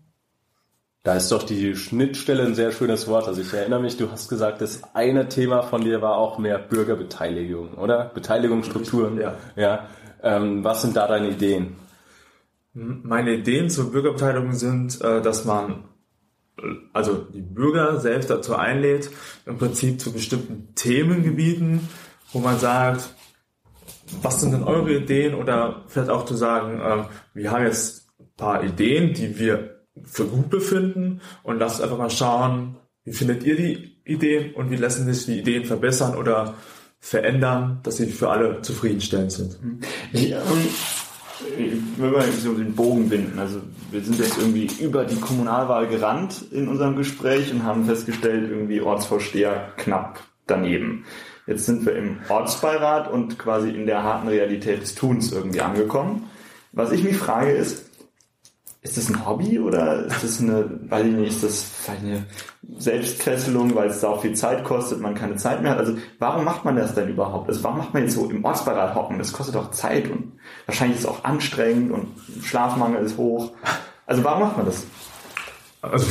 Da 1.03 1.15
ist 1.15 1.31
doch 1.31 1.43
die 1.43 1.75
Schnittstelle 1.75 2.43
ein 2.43 2.55
sehr 2.55 2.74
schönes 2.74 3.07
Wort. 3.07 3.27
Also 3.27 3.41
ich 3.41 3.53
erinnere 3.53 3.79
mich, 3.79 3.95
du 3.95 4.12
hast 4.12 4.27
gesagt, 4.27 4.62
das 4.62 4.81
eine 4.93 5.29
Thema 5.29 5.62
von 5.62 5.81
dir 5.81 6.01
war 6.01 6.17
auch 6.17 6.39
mehr 6.39 6.59
Bürgerbeteiligung, 6.59 7.75
oder? 7.75 8.12
Beteiligungsstrukturen. 8.13 9.17
Ja. 9.17 9.38
ja. 9.55 9.88
Ähm, 10.21 10.63
was 10.65 10.81
sind 10.81 10.98
da 10.98 11.07
deine 11.07 11.29
Ideen? 11.29 11.77
Meine 12.74 13.36
Ideen 13.36 13.69
zur 13.69 13.91
Bürgerbeteiligung 13.91 14.53
sind, 14.53 15.00
äh, 15.01 15.21
dass 15.21 15.45
man 15.45 15.86
also 16.91 17.15
die 17.15 17.41
Bürger 17.41 18.00
selbst 18.00 18.29
dazu 18.29 18.55
einlädt, 18.55 19.09
im 19.45 19.57
Prinzip 19.57 20.01
zu 20.01 20.12
bestimmten 20.12 20.75
Themengebieten, 20.75 21.88
wo 22.33 22.39
man 22.39 22.59
sagt, 22.59 23.13
was 24.21 24.41
sind 24.41 24.51
denn 24.51 24.63
eure 24.63 24.93
Ideen? 24.95 25.35
Oder 25.35 25.83
vielleicht 25.87 26.09
auch 26.09 26.25
zu 26.25 26.35
sagen, 26.35 26.79
äh, 26.79 27.03
wir 27.33 27.51
haben 27.51 27.65
jetzt 27.65 28.09
ein 28.19 28.27
paar 28.37 28.63
Ideen, 28.63 29.13
die 29.13 29.37
wir 29.39 29.81
für 30.03 30.25
gut 30.25 30.49
befinden. 30.49 31.21
Und 31.43 31.59
lasst 31.59 31.81
einfach 31.81 31.97
mal 31.97 32.09
schauen, 32.09 32.77
wie 33.03 33.13
findet 33.13 33.43
ihr 33.43 33.55
die 33.55 34.01
Ideen? 34.05 34.53
Und 34.53 34.71
wie 34.71 34.77
lassen 34.77 35.11
sich 35.11 35.25
die 35.25 35.39
Ideen 35.39 35.65
verbessern 35.65 36.15
oder 36.15 36.55
verändern, 36.99 37.79
dass 37.83 37.97
sie 37.97 38.07
für 38.07 38.29
alle 38.29 38.61
zufriedenstellend 38.61 39.31
sind. 39.31 39.57
Ja, 40.11 40.41
wenn 41.97 42.11
wir 42.11 42.21
so 42.23 42.53
den 42.53 42.75
Bogen 42.75 43.09
binden, 43.09 43.39
also 43.39 43.61
wir 43.91 44.01
sind 44.01 44.19
jetzt 44.19 44.37
irgendwie 44.37 44.69
über 44.81 45.05
die 45.05 45.15
Kommunalwahl 45.15 45.87
gerannt 45.87 46.43
in 46.51 46.67
unserem 46.67 46.97
Gespräch 46.97 47.51
und 47.51 47.63
haben 47.63 47.85
festgestellt, 47.85 48.49
irgendwie 48.51 48.81
Ortsvorsteher 48.81 49.71
knapp 49.77 50.19
daneben. 50.47 51.05
Jetzt 51.50 51.65
sind 51.65 51.84
wir 51.84 51.96
im 51.96 52.20
Ortsbeirat 52.29 53.12
und 53.12 53.39
quasi 53.39 53.72
in 53.72 53.88
der 53.88 54.03
harten 54.03 54.27
Realität 54.27 54.84
des 54.84 54.94
Tuns 54.94 55.32
irgendwie 55.32 55.62
angekommen. 55.62 56.29
Was 56.74 56.91
ich 56.91 57.03
mich 57.03 57.18
frage 57.18 57.50
ist, 57.50 57.89
ist 58.84 58.98
das 58.98 59.10
ein 59.10 59.25
Hobby 59.25 59.58
oder 59.58 60.06
ist 60.06 60.24
das 60.24 60.39
eine, 60.41 60.70
weiß 60.91 61.08
ich 61.08 61.12
nicht, 61.12 61.29
ist 61.29 61.44
das 61.44 61.89
eine 61.89 62.27
Selbstfesselung, 62.77 63.74
weil 63.74 63.89
es 63.89 64.00
da 64.00 64.10
auch 64.10 64.22
viel 64.22 64.36
Zeit 64.36 64.63
kostet, 64.63 65.01
man 65.01 65.15
keine 65.15 65.38
Zeit 65.38 65.63
mehr 65.63 65.72
hat? 65.72 65.79
Also 65.79 65.98
warum 66.20 66.46
macht 66.46 66.65
man 66.65 66.75
das 66.75 66.94
denn 66.94 67.10
überhaupt? 67.10 67.50
Also 67.50 67.63
warum 67.63 67.79
macht 67.79 67.96
man 67.96 68.03
jetzt 68.03 68.13
so 68.13 68.29
im 68.29 68.46
Ortsbeirat 68.46 68.94
hocken? 68.94 69.18
Das 69.18 69.34
kostet 69.34 69.56
doch 69.56 69.72
Zeit 69.72 70.08
und 70.08 70.34
wahrscheinlich 70.68 71.00
ist 71.00 71.06
es 71.06 71.10
auch 71.10 71.24
anstrengend 71.24 71.91
und 71.91 72.10
Schlafmangel 72.44 73.03
ist 73.03 73.18
hoch. 73.18 73.53
Also 74.06 74.24
warum 74.24 74.44
macht 74.44 74.58
man 74.58 74.68
das? 74.68 74.86
Also, 75.82 76.06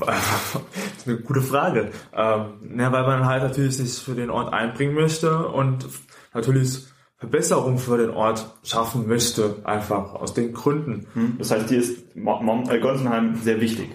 das 0.00 0.54
ist 0.98 1.08
eine 1.08 1.18
gute 1.18 1.42
Frage. 1.42 1.90
Ähm, 2.14 2.78
ja, 2.78 2.92
weil 2.92 3.02
man 3.04 3.26
halt 3.26 3.42
natürlich 3.42 3.76
sich 3.76 4.02
für 4.02 4.14
den 4.14 4.30
Ort 4.30 4.52
einbringen 4.52 4.94
möchte 4.94 5.46
und 5.48 5.86
natürlich 6.34 6.86
Verbesserung 7.18 7.78
für 7.78 7.98
den 7.98 8.10
Ort 8.10 8.44
schaffen 8.64 9.06
möchte, 9.06 9.56
einfach 9.62 10.14
aus 10.14 10.34
den 10.34 10.52
Gründen. 10.52 11.06
Hm. 11.14 11.34
Das 11.38 11.52
heißt, 11.52 11.70
dir 11.70 11.78
ist 11.78 12.16
Mom, 12.16 12.68
äh, 12.68 12.80
Gonsenheim 12.80 13.36
sehr 13.36 13.60
wichtig. 13.60 13.90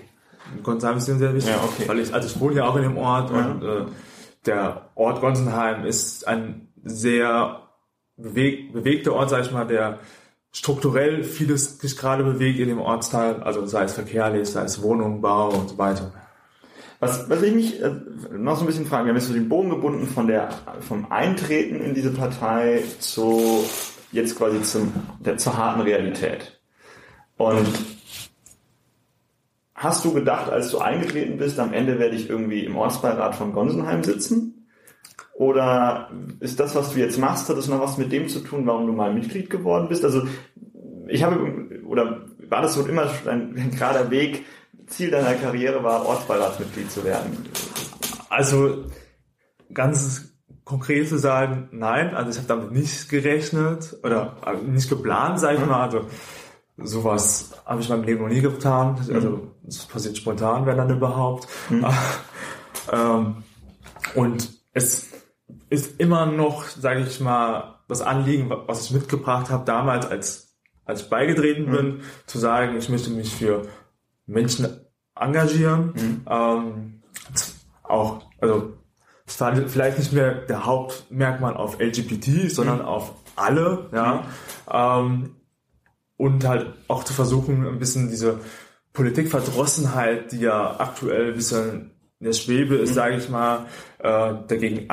Gonsenheim 0.64 0.98
ist 0.98 1.08
sehr 1.08 1.34
wichtig, 1.34 1.52
ja, 1.52 1.62
okay. 1.62 1.88
weil 1.88 2.00
ich, 2.00 2.14
also 2.14 2.28
ich 2.28 2.40
wohne 2.40 2.56
ja 2.56 2.66
auch 2.66 2.78
in 2.78 2.84
dem 2.84 2.98
Ort 2.98 3.32
ja. 3.32 3.38
und 3.38 3.64
äh, 3.64 3.86
der 4.46 4.90
Ort 4.96 5.20
Gonsenheim 5.20 5.86
ist 5.86 6.26
ein 6.26 6.70
sehr 6.84 7.64
beweg, 8.16 8.72
bewegter 8.72 9.14
Ort, 9.14 9.30
sag 9.30 9.42
ich 9.42 9.52
mal, 9.52 9.68
der 9.68 10.00
strukturell 10.52 11.24
vieles 11.24 11.80
sich 11.80 11.98
gerade 11.98 12.24
bewegt 12.24 12.60
in 12.60 12.70
dem 12.70 12.80
Ortsteil, 12.80 13.44
also 13.44 13.66
sei 13.66 13.84
es 13.84 13.94
verkehrlich, 13.94 14.50
sei 14.50 14.64
es 14.64 14.82
Wohnung, 14.82 15.22
Bau 15.22 15.50
und 15.50 15.70
so 15.70 15.78
weiter. 15.78 16.12
Was, 17.00 17.30
was 17.30 17.44
ich 17.44 17.54
mich 17.54 17.82
äh, 17.82 17.92
noch 18.32 18.56
so 18.56 18.64
ein 18.64 18.68
bisschen 18.68 18.88
fragen, 18.88 19.06
wir 19.06 19.10
haben 19.12 19.18
jetzt 19.18 19.28
so 19.28 19.34
den 19.34 19.50
Bogen 19.50 19.70
gebunden 19.70 20.08
von 20.08 20.26
der, 20.26 20.50
vom 20.80 21.12
Eintreten 21.12 21.80
in 21.82 21.94
diese 21.94 22.12
Partei 22.12 22.82
zu, 23.00 23.64
jetzt 24.12 24.36
quasi 24.36 24.64
zum, 24.64 24.92
der, 25.20 25.38
zur 25.38 25.56
harten 25.56 25.82
Realität. 25.82 26.60
Und 27.38 27.68
hast 29.76 30.04
du 30.04 30.12
gedacht, 30.12 30.52
als 30.52 30.72
du 30.72 30.80
eingetreten 30.80 31.38
bist, 31.38 31.60
am 31.60 31.72
Ende 31.72 32.00
werde 32.00 32.16
ich 32.16 32.32
irgendwie 32.32 32.66
im 32.66 32.76
Ortsbeirat 32.76 33.36
von 33.36 33.54
Gonsenheim 33.54 34.04
sitzen? 34.04 34.57
Oder 35.38 36.10
ist 36.40 36.60
das, 36.60 36.74
was 36.74 36.94
du 36.94 37.00
jetzt 37.00 37.20
machst, 37.20 37.48
hat 37.48 37.58
das 37.58 37.68
noch 37.68 37.80
was 37.80 38.00
mit 38.00 38.12
dem 38.12 38.28
zu 38.28 38.40
tun, 38.40 38.66
warum 38.66 38.88
du 38.88 38.94
mal 38.94 39.14
Mitglied 39.14 39.52
geworden 39.52 39.88
bist? 39.88 40.04
Also, 40.04 40.24
ich 41.08 41.22
habe, 41.22 41.38
oder 41.86 42.26
war 42.50 42.64
das 42.64 42.74
so 42.74 42.84
immer 42.88 43.04
ein, 43.28 43.56
ein 43.56 43.72
gerader 43.72 44.10
Weg, 44.10 44.46
Ziel 44.88 45.12
deiner 45.12 45.36
Karriere 45.36 45.84
war, 45.84 46.08
Ortsbeiratsmitglied 46.08 46.90
zu 46.92 47.04
werden? 47.04 47.46
Also 48.30 48.86
ganz 49.72 50.34
konkret 50.64 51.08
zu 51.08 51.20
sagen, 51.20 51.70
nein, 51.72 52.16
also 52.16 52.32
ich 52.32 52.38
habe 52.38 52.48
damit 52.48 52.72
nicht 52.72 53.08
gerechnet 53.08 53.96
oder 54.04 54.38
äh, 54.44 54.56
nicht 54.66 54.90
geplant, 54.90 55.40
sage 55.40 55.60
ich 55.60 55.66
mal. 55.66 55.84
Also 55.84 56.08
sowas 56.78 57.52
habe 57.64 57.82
ich 57.82 57.90
in 57.90 57.96
meinem 57.96 58.06
Leben 58.06 58.24
noch 58.24 58.30
nie 58.30 58.42
getan. 58.42 58.98
Also 59.14 59.52
es 59.68 59.86
passiert 59.86 60.18
spontan, 60.18 60.66
wenn 60.66 60.78
dann 60.78 60.90
überhaupt. 60.90 61.48
Mhm. 61.70 61.86
ähm, 62.92 63.44
und 64.16 64.50
es 64.74 65.17
ist 65.70 66.00
immer 66.00 66.26
noch, 66.26 66.66
sage 66.66 67.02
ich 67.02 67.20
mal, 67.20 67.76
das 67.88 68.02
Anliegen, 68.02 68.50
was 68.50 68.86
ich 68.86 68.92
mitgebracht 68.92 69.50
habe 69.50 69.66
damals, 69.66 70.06
als 70.06 70.48
als 70.88 71.02
ich 71.02 71.10
beigetreten 71.10 71.68
mhm. 71.68 71.72
bin, 71.72 72.02
zu 72.26 72.40
sagen, 72.40 72.78
ich 72.78 72.90
möchte 72.90 73.10
mich 73.12 73.34
für 73.34 73.68
Menschen 74.26 74.68
engagieren. 75.16 75.94
Mhm. 75.96 76.22
Ähm, 76.30 77.02
auch, 77.84 78.22
also 78.40 78.74
es 79.26 79.40
war 79.42 79.56
vielleicht 79.68 80.00
nicht 80.00 80.14
mehr 80.14 80.34
der 80.34 80.66
Hauptmerkmal 80.66 81.56
auf 81.56 81.80
LGBT, 81.80 82.50
sondern 82.50 82.80
mhm. 82.80 82.86
auf 82.86 83.14
alle, 83.36 83.90
ja. 83.92 84.26
Mhm. 84.72 85.24
Ähm, 85.26 85.36
und 86.16 86.48
halt 86.48 86.74
auch 86.88 87.04
zu 87.04 87.14
versuchen, 87.14 87.68
ein 87.68 87.78
bisschen 87.78 88.10
diese 88.10 88.40
Politikverdrossenheit, 88.94 90.32
die 90.32 90.40
ja 90.40 90.80
aktuell 90.80 91.28
ein 91.28 91.36
bisschen 91.36 91.92
in 92.20 92.26
der 92.26 92.34
Schwebe 92.34 92.76
ist, 92.76 92.92
mhm. 92.92 92.96
sage 92.96 93.18
ich 93.18 93.30
mal, 93.30 93.66
äh, 94.00 94.34
dagegen 94.48 94.90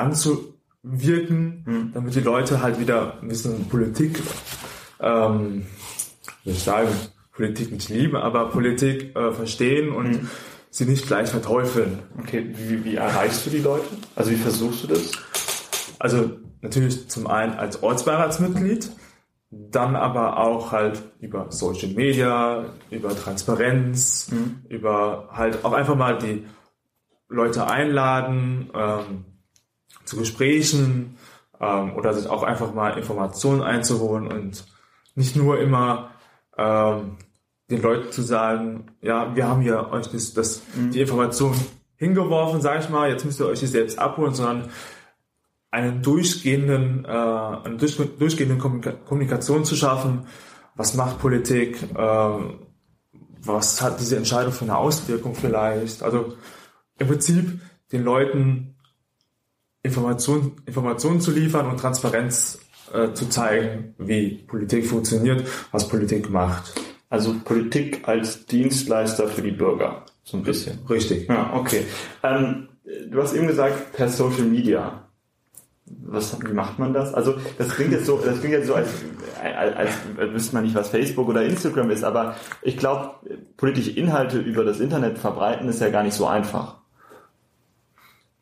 anzuwirken, 0.85 1.63
mhm. 1.65 1.91
damit 1.93 2.15
die 2.15 2.21
Leute 2.21 2.61
halt 2.61 2.79
wieder 2.79 3.19
ein 3.21 3.27
bisschen 3.27 3.67
Politik, 3.67 4.21
ähm, 4.99 5.65
ich 6.43 6.63
sagen, 6.63 6.89
Politik 7.31 7.71
nicht 7.71 7.89
lieben, 7.89 8.15
aber 8.15 8.49
Politik 8.49 9.15
äh, 9.15 9.33
verstehen 9.33 9.91
und 9.91 10.11
mhm. 10.11 10.29
sie 10.69 10.85
nicht 10.85 11.07
gleich 11.07 11.29
verteufeln. 11.29 11.99
Okay, 12.19 12.53
wie, 12.55 12.85
wie 12.85 12.95
erreichst 12.95 13.45
du 13.45 13.49
die 13.49 13.59
Leute? 13.59 13.85
Also 14.15 14.31
wie 14.31 14.35
versuchst 14.35 14.83
du 14.83 14.87
das? 14.87 15.11
Also 15.99 16.31
natürlich 16.61 17.09
zum 17.09 17.27
einen 17.27 17.53
als 17.53 17.81
Ortsbeiratsmitglied, 17.83 18.91
dann 19.49 19.95
aber 19.95 20.37
auch 20.37 20.71
halt 20.71 21.01
über 21.19 21.51
Social 21.51 21.89
Media, 21.89 22.65
über 22.89 23.15
Transparenz, 23.15 24.29
mhm. 24.31 24.61
über 24.69 25.29
halt 25.31 25.65
auch 25.65 25.73
einfach 25.73 25.95
mal 25.95 26.17
die 26.17 26.45
Leute 27.27 27.67
einladen 27.67 28.69
ähm, 28.73 29.25
zu 30.05 30.17
Gesprächen 30.17 31.17
ähm, 31.59 31.95
oder 31.95 32.13
sich 32.13 32.27
auch 32.27 32.43
einfach 32.43 32.73
mal 32.73 32.97
Informationen 32.97 33.61
einzuholen 33.61 34.27
und 34.27 34.65
nicht 35.15 35.35
nur 35.35 35.59
immer 35.59 36.11
ähm, 36.57 37.17
den 37.69 37.81
Leuten 37.81 38.11
zu 38.11 38.21
sagen, 38.21 38.91
ja, 39.01 39.35
wir 39.35 39.47
haben 39.47 39.61
hier 39.61 39.89
euch 39.91 40.07
das, 40.07 40.33
das 40.33 40.61
mhm. 40.75 40.91
die 40.91 41.01
Information 41.01 41.55
hingeworfen, 41.95 42.61
sage 42.61 42.81
ich 42.83 42.89
mal, 42.89 43.09
jetzt 43.09 43.25
müsst 43.25 43.39
ihr 43.39 43.47
euch 43.47 43.59
die 43.59 43.67
selbst 43.67 43.97
abholen, 43.97 44.33
sondern 44.33 44.69
einen 45.71 46.01
durchgehenden, 46.01 47.05
äh, 47.05 47.09
eine 47.09 47.77
durch, 47.77 47.97
durchgehende 47.97 48.57
Kommunikation 48.57 49.65
zu 49.65 49.75
schaffen. 49.75 50.27
Was 50.75 50.93
macht 50.93 51.19
Politik? 51.19 51.81
Äh, 51.95 52.29
was 53.43 53.81
hat 53.81 53.99
diese 53.99 54.17
Entscheidung 54.17 54.53
für 54.53 54.65
eine 54.65 54.77
Auswirkung 54.77 55.35
vielleicht? 55.35 56.03
Also 56.03 56.33
im 56.97 57.07
Prinzip 57.07 57.59
den 57.91 58.03
Leuten 58.03 58.74
Informationen 59.85 60.53
Informationen 60.65 61.21
zu 61.21 61.31
liefern 61.31 61.67
und 61.67 61.79
Transparenz 61.79 62.59
äh, 62.93 63.13
zu 63.13 63.29
zeigen, 63.29 63.95
wie 63.97 64.43
Politik 64.47 64.85
funktioniert, 64.85 65.47
was 65.71 65.87
Politik 65.87 66.29
macht. 66.29 66.73
Also 67.09 67.35
Politik 67.43 68.07
als 68.07 68.45
Dienstleister 68.45 69.27
für 69.27 69.41
die 69.41 69.51
Bürger, 69.51 70.03
so 70.23 70.37
ein 70.37 70.43
bisschen. 70.43 70.79
Richtig. 70.89 71.29
Ja, 71.29 71.53
okay. 71.55 71.85
Ähm, 72.23 72.69
du 73.09 73.21
hast 73.21 73.33
eben 73.33 73.47
gesagt, 73.47 73.93
per 73.93 74.09
Social 74.09 74.43
Media. 74.43 75.01
Was, 75.85 76.35
wie 76.43 76.53
macht 76.53 76.79
man 76.79 76.93
das? 76.93 77.13
Also 77.13 77.35
das 77.59 77.69
klingt 77.69 77.91
jetzt 77.91 78.07
so, 78.07 78.17
das 78.17 78.39
klingt 78.39 78.53
jetzt 78.53 78.67
so, 78.67 78.73
als, 78.73 78.89
als, 79.41 79.75
als 79.75 80.33
wüsste 80.33 80.55
man 80.55 80.63
nicht, 80.63 80.73
was 80.73 80.89
Facebook 80.89 81.29
oder 81.29 81.43
Instagram 81.43 81.91
ist, 81.91 82.03
aber 82.03 82.35
ich 82.63 82.77
glaube, 82.77 83.11
politische 83.55 83.91
Inhalte 83.91 84.39
über 84.39 84.63
das 84.63 84.79
Internet 84.79 85.19
verbreiten 85.19 85.69
ist 85.69 85.81
ja 85.81 85.89
gar 85.89 86.01
nicht 86.01 86.15
so 86.15 86.25
einfach. 86.25 86.77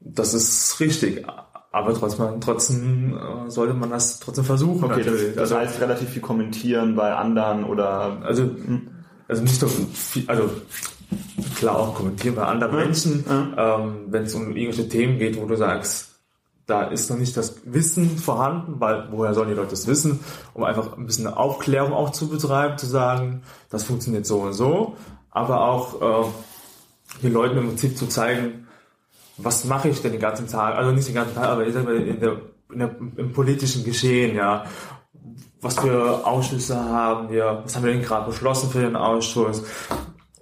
Das 0.03 0.33
ist 0.33 0.79
richtig. 0.79 1.25
Aber 1.71 1.93
trotzdem, 1.95 2.39
trotzdem 2.39 3.17
äh, 3.17 3.49
sollte 3.49 3.73
man 3.73 3.89
das 3.89 4.19
trotzdem 4.19 4.45
versuchen. 4.45 4.83
Okay, 4.83 5.03
das, 5.03 5.19
das 5.19 5.37
also, 5.37 5.57
heißt 5.57 5.81
relativ 5.81 6.09
viel 6.09 6.21
kommentieren 6.21 6.95
bei 6.95 7.15
anderen 7.15 7.63
oder 7.63 8.21
also 8.23 8.43
hm? 8.43 8.89
also 9.27 9.41
nicht 9.41 9.59
nur 9.61 9.71
viel, 9.71 10.29
also 10.29 10.49
klar 11.55 11.79
auch 11.79 11.95
kommentieren 11.95 12.35
bei 12.35 12.43
anderen 12.43 12.73
ja. 12.77 12.85
Menschen, 12.85 13.25
ja. 13.27 13.79
Ähm, 13.79 14.05
wenn 14.07 14.23
es 14.23 14.35
um 14.35 14.55
irgendwelche 14.55 14.87
Themen 14.87 15.17
geht, 15.17 15.41
wo 15.41 15.47
du 15.47 15.55
sagst, 15.55 16.09
da 16.67 16.83
ist 16.83 17.09
noch 17.09 17.17
nicht 17.17 17.35
das 17.35 17.55
Wissen 17.65 18.17
vorhanden, 18.17 18.79
weil 18.79 19.07
woher 19.11 19.33
sollen 19.33 19.49
die 19.49 19.55
Leute 19.55 19.71
das 19.71 19.87
wissen, 19.87 20.19
um 20.53 20.63
einfach 20.63 20.97
ein 20.97 21.05
bisschen 21.05 21.27
Aufklärung 21.27 21.93
auch 21.93 22.11
zu 22.11 22.29
betreiben, 22.29 22.77
zu 22.77 22.85
sagen, 22.85 23.41
das 23.69 23.83
funktioniert 23.83 24.25
so 24.25 24.41
und 24.41 24.53
so, 24.53 24.95
aber 25.31 25.67
auch 25.67 26.01
äh, 26.01 26.25
den 27.23 27.33
Leuten 27.33 27.57
im 27.57 27.67
Prinzip 27.67 27.97
zu 27.97 28.07
zeigen, 28.07 28.62
was 29.37 29.65
mache 29.65 29.89
ich 29.89 30.01
denn 30.01 30.11
den 30.11 30.21
ganzen 30.21 30.47
Tag, 30.47 30.75
also 30.75 30.91
nicht 30.91 31.07
den 31.07 31.15
ganzen 31.15 31.35
Tag, 31.35 31.45
aber 31.45 31.65
ich 31.65 31.73
sag 31.73 31.85
mal, 31.85 31.95
in 31.95 32.19
der, 32.19 32.41
in 32.71 32.79
der, 32.79 32.95
im 33.17 33.33
politischen 33.33 33.83
Geschehen, 33.83 34.35
ja. 34.35 34.65
Was 35.61 35.79
für 35.79 36.27
Ausschüsse 36.27 36.75
haben 36.75 37.29
wir, 37.29 37.61
was 37.63 37.75
haben 37.75 37.85
wir 37.85 37.93
denn 37.93 38.01
gerade 38.01 38.27
beschlossen 38.27 38.69
für 38.69 38.81
den 38.81 38.97
Ausschuss 38.97 39.63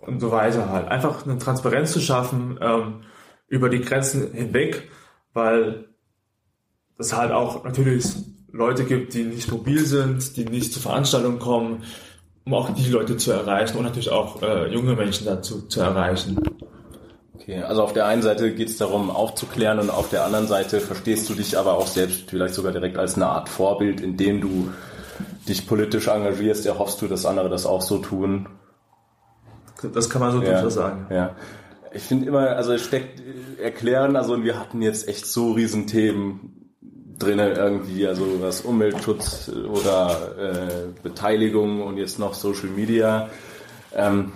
und 0.02 0.20
so 0.20 0.32
weiter 0.32 0.70
halt. 0.70 0.88
Einfach 0.88 1.26
eine 1.26 1.38
Transparenz 1.38 1.92
zu 1.92 2.00
schaffen 2.00 2.58
ähm, 2.60 3.02
über 3.48 3.70
die 3.70 3.82
Grenzen 3.82 4.34
hinweg, 4.34 4.90
weil 5.34 5.86
es 6.98 7.16
halt 7.16 7.32
auch 7.32 7.64
natürlich 7.64 8.06
Leute 8.52 8.84
gibt, 8.84 9.14
die 9.14 9.24
nicht 9.24 9.52
mobil 9.52 9.86
sind, 9.86 10.36
die 10.38 10.46
nicht 10.46 10.74
zu 10.74 10.80
Veranstaltungen 10.80 11.40
kommen, 11.40 11.84
um 12.46 12.54
auch 12.54 12.74
die 12.74 12.90
Leute 12.90 13.18
zu 13.18 13.32
erreichen 13.32 13.78
und 13.78 13.84
natürlich 13.84 14.10
auch 14.10 14.42
äh, 14.42 14.74
junge 14.74 14.96
Menschen 14.96 15.26
dazu 15.26 15.68
zu 15.68 15.82
erreichen. 15.82 16.40
Okay, 17.42 17.64
also 17.64 17.82
auf 17.82 17.94
der 17.94 18.06
einen 18.06 18.22
Seite 18.22 18.54
geht 18.54 18.70
es 18.70 18.78
darum, 18.78 19.10
aufzuklären 19.10 19.80
und 19.80 19.90
auf 19.90 20.10
der 20.10 20.26
anderen 20.26 20.48
Seite 20.48 20.80
verstehst 20.80 21.28
du 21.28 21.34
dich 21.34 21.58
aber 21.58 21.74
auch 21.74 21.88
selbst 21.88 22.30
vielleicht 22.30 22.54
sogar 22.54 22.72
direkt 22.72 22.98
als 22.98 23.16
eine 23.16 23.28
Art 23.28 23.50
Vorbild, 23.50 24.00
indem 24.00 24.42
du 24.42 24.72
dich 25.48 25.66
politisch 25.66 26.08
engagierst, 26.08 26.68
erhoffst 26.68 27.02
du, 27.02 27.08
dass 27.08 27.26
andere 27.26 27.50
das 27.50 27.66
auch 27.66 27.82
so 27.82 27.98
tun. 27.98 28.48
Das 29.94 30.10
kann 30.10 30.22
man 30.22 30.32
so 30.32 30.42
ja, 30.44 30.52
durchaus 30.52 30.76
sagen. 30.76 31.08
Ja. 31.10 31.36
Ich 31.94 32.04
finde 32.04 32.28
immer, 32.28 32.50
also 32.52 32.74
es 32.74 32.84
steckt 32.84 33.22
erklären, 33.60 34.16
also 34.16 34.44
wir 34.44 34.60
hatten 34.60 34.84
jetzt 34.84 35.08
echt 35.08 35.26
so 35.26 35.54
riesen 35.54 35.88
Themen 35.88 36.72
drinnen 37.18 37.56
irgendwie, 37.56 38.08
also 38.08 38.42
was 38.42 38.62
Umweltschutz 38.62 39.50
oder 39.50 40.36
äh, 40.38 41.02
Beteiligung 41.02 41.82
und 41.82 41.98
jetzt 41.98 42.20
noch 42.20 42.36
Social 42.36 42.70
Media. 42.70 43.30
Ähm, 43.94 44.32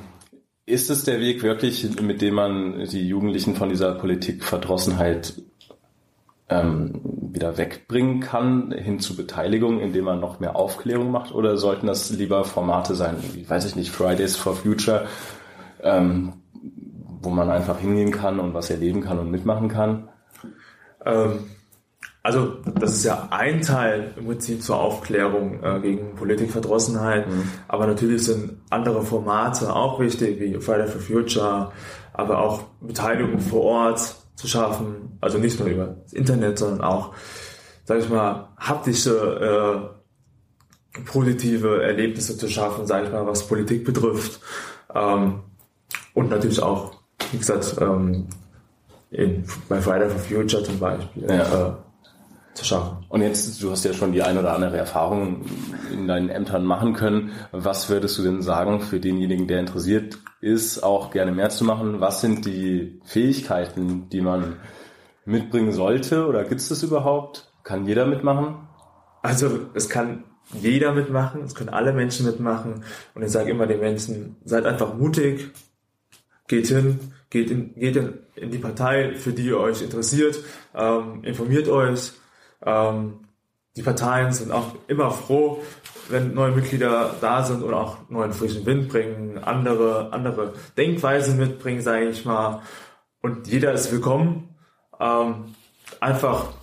ist 0.65 0.89
es 0.89 1.03
der 1.03 1.19
Weg 1.19 1.43
wirklich, 1.43 1.99
mit 2.01 2.21
dem 2.21 2.35
man 2.35 2.85
die 2.85 3.07
Jugendlichen 3.07 3.55
von 3.55 3.69
dieser 3.69 3.93
Politikverdrossenheit 3.93 5.41
ähm, 6.49 7.01
wieder 7.03 7.57
wegbringen 7.57 8.19
kann, 8.19 8.71
hin 8.71 8.99
zu 8.99 9.15
Beteiligung, 9.15 9.79
indem 9.79 10.05
man 10.05 10.19
noch 10.19 10.39
mehr 10.39 10.55
Aufklärung 10.55 11.11
macht? 11.11 11.33
Oder 11.33 11.57
sollten 11.57 11.87
das 11.87 12.09
lieber 12.09 12.45
Formate 12.45 12.95
sein, 12.95 13.17
wie 13.33 13.47
weiß 13.47 13.65
ich 13.65 13.75
nicht, 13.75 13.91
Fridays 13.91 14.35
for 14.35 14.55
Future, 14.55 15.07
ähm, 15.81 16.33
wo 17.21 17.29
man 17.29 17.49
einfach 17.49 17.79
hingehen 17.79 18.11
kann 18.11 18.39
und 18.39 18.53
was 18.53 18.69
erleben 18.69 19.01
kann 19.01 19.19
und 19.19 19.29
mitmachen 19.29 19.69
kann? 19.69 20.09
Ähm, 21.05 21.45
also 22.25 22.55
das 22.79 22.93
ist 22.93 23.03
ja 23.03 23.27
ein 23.29 23.61
Teil 23.61 24.15
im 24.17 24.25
Prinzip 24.25 24.63
zur 24.63 24.79
Aufklärung 24.79 25.61
äh, 25.61 25.79
gegen 25.79 26.15
Politikverdrossenheit, 26.15 27.29
mhm. 27.29 27.43
aber 27.67 27.85
natürlich 27.85 28.25
sind 28.25 28.57
andere 28.71 29.03
Formate 29.03 29.71
auch 29.71 29.99
wichtig, 29.99 30.39
wie 30.39 30.55
Friday 30.55 30.87
for 30.87 30.99
Future, 30.99 31.71
aber 32.13 32.39
auch 32.39 32.63
Beteiligung 32.81 33.39
vor 33.39 33.61
Ort 33.61 34.15
zu 34.33 34.47
schaffen, 34.47 35.19
also 35.21 35.37
nicht 35.37 35.59
nur 35.59 35.69
über 35.69 35.97
das 36.01 36.13
Internet, 36.13 36.57
sondern 36.57 36.81
auch, 36.81 37.13
sage 37.83 37.99
ich 37.99 38.09
mal, 38.09 38.49
haptische, 38.57 39.91
äh, 40.97 41.01
positive 41.05 41.83
Erlebnisse 41.83 42.39
zu 42.39 42.47
schaffen, 42.47 42.87
sage 42.87 43.05
ich 43.05 43.11
mal, 43.11 43.27
was 43.27 43.47
Politik 43.47 43.85
betrifft. 43.85 44.39
Ähm, 44.95 45.41
und 46.15 46.31
natürlich 46.31 46.63
auch, 46.63 46.95
wie 47.31 47.37
gesagt, 47.37 47.75
ähm, 47.79 48.25
in, 49.11 49.45
bei 49.69 49.79
Friday 49.79 50.09
for 50.09 50.19
Future 50.19 50.63
zum 50.63 50.79
Beispiel. 50.79 51.29
Ja. 51.29 51.67
Äh, 51.67 51.73
zu 52.55 52.65
schaffen. 52.65 53.05
Und 53.09 53.21
jetzt, 53.21 53.61
du 53.61 53.69
hast 53.69 53.85
ja 53.85 53.93
schon 53.93 54.13
die 54.13 54.23
ein 54.23 54.37
oder 54.37 54.53
andere 54.53 54.77
Erfahrung 54.77 55.45
in 55.91 56.07
deinen 56.07 56.29
Ämtern 56.29 56.65
machen 56.65 56.93
können. 56.93 57.31
Was 57.51 57.89
würdest 57.89 58.17
du 58.17 58.23
denn 58.23 58.41
sagen 58.41 58.81
für 58.81 58.99
denjenigen, 58.99 59.47
der 59.47 59.59
interessiert 59.59 60.17
ist, 60.41 60.81
auch 60.81 61.11
gerne 61.11 61.31
mehr 61.31 61.49
zu 61.49 61.65
machen? 61.65 61.99
Was 61.99 62.21
sind 62.21 62.45
die 62.45 62.99
Fähigkeiten, 63.03 64.09
die 64.09 64.21
man 64.21 64.57
mitbringen 65.25 65.73
sollte? 65.73 66.27
Oder 66.27 66.45
gibt 66.45 66.61
es 66.61 66.69
das 66.69 66.81
überhaupt? 66.81 67.51
Kann 67.63 67.85
jeder 67.85 68.05
mitmachen? 68.05 68.67
Also 69.21 69.59
es 69.73 69.89
kann 69.89 70.23
jeder 70.53 70.93
mitmachen, 70.93 71.41
es 71.41 71.55
können 71.55 71.69
alle 71.69 71.93
Menschen 71.93 72.25
mitmachen. 72.25 72.83
Und 73.15 73.23
ich 73.23 73.31
sage 73.31 73.51
immer 73.51 73.67
den 73.67 73.79
Menschen, 73.79 74.37
seid 74.45 74.65
einfach 74.65 74.93
mutig, 74.93 75.51
geht 76.47 76.67
hin, 76.67 76.99
geht 77.29 77.49
in, 77.49 77.73
geht 77.75 77.95
in, 77.95 78.19
in 78.35 78.51
die 78.51 78.59
Partei, 78.59 79.15
für 79.15 79.33
die 79.33 79.47
ihr 79.47 79.59
euch 79.59 79.81
interessiert, 79.81 80.39
ähm, 80.75 81.23
informiert 81.23 81.67
euch, 81.67 82.11
ähm, 82.65 83.19
die 83.75 83.83
Parteien 83.83 84.31
sind 84.31 84.51
auch 84.51 84.75
immer 84.87 85.11
froh, 85.11 85.61
wenn 86.09 86.33
neue 86.33 86.51
Mitglieder 86.51 87.15
da 87.19 87.43
sind 87.43 87.63
oder 87.63 87.77
auch 87.77 87.97
neuen 88.09 88.31
frischen 88.31 88.65
Wind 88.65 88.89
bringen, 88.89 89.37
andere, 89.43 90.13
andere 90.13 90.53
Denkweisen 90.77 91.37
mitbringen, 91.37 91.81
sage 91.81 92.09
ich 92.09 92.25
mal. 92.25 92.61
Und 93.21 93.47
jeder 93.47 93.73
ist 93.73 93.91
willkommen. 93.91 94.55
Ähm, 94.99 95.55
einfach 95.99 96.53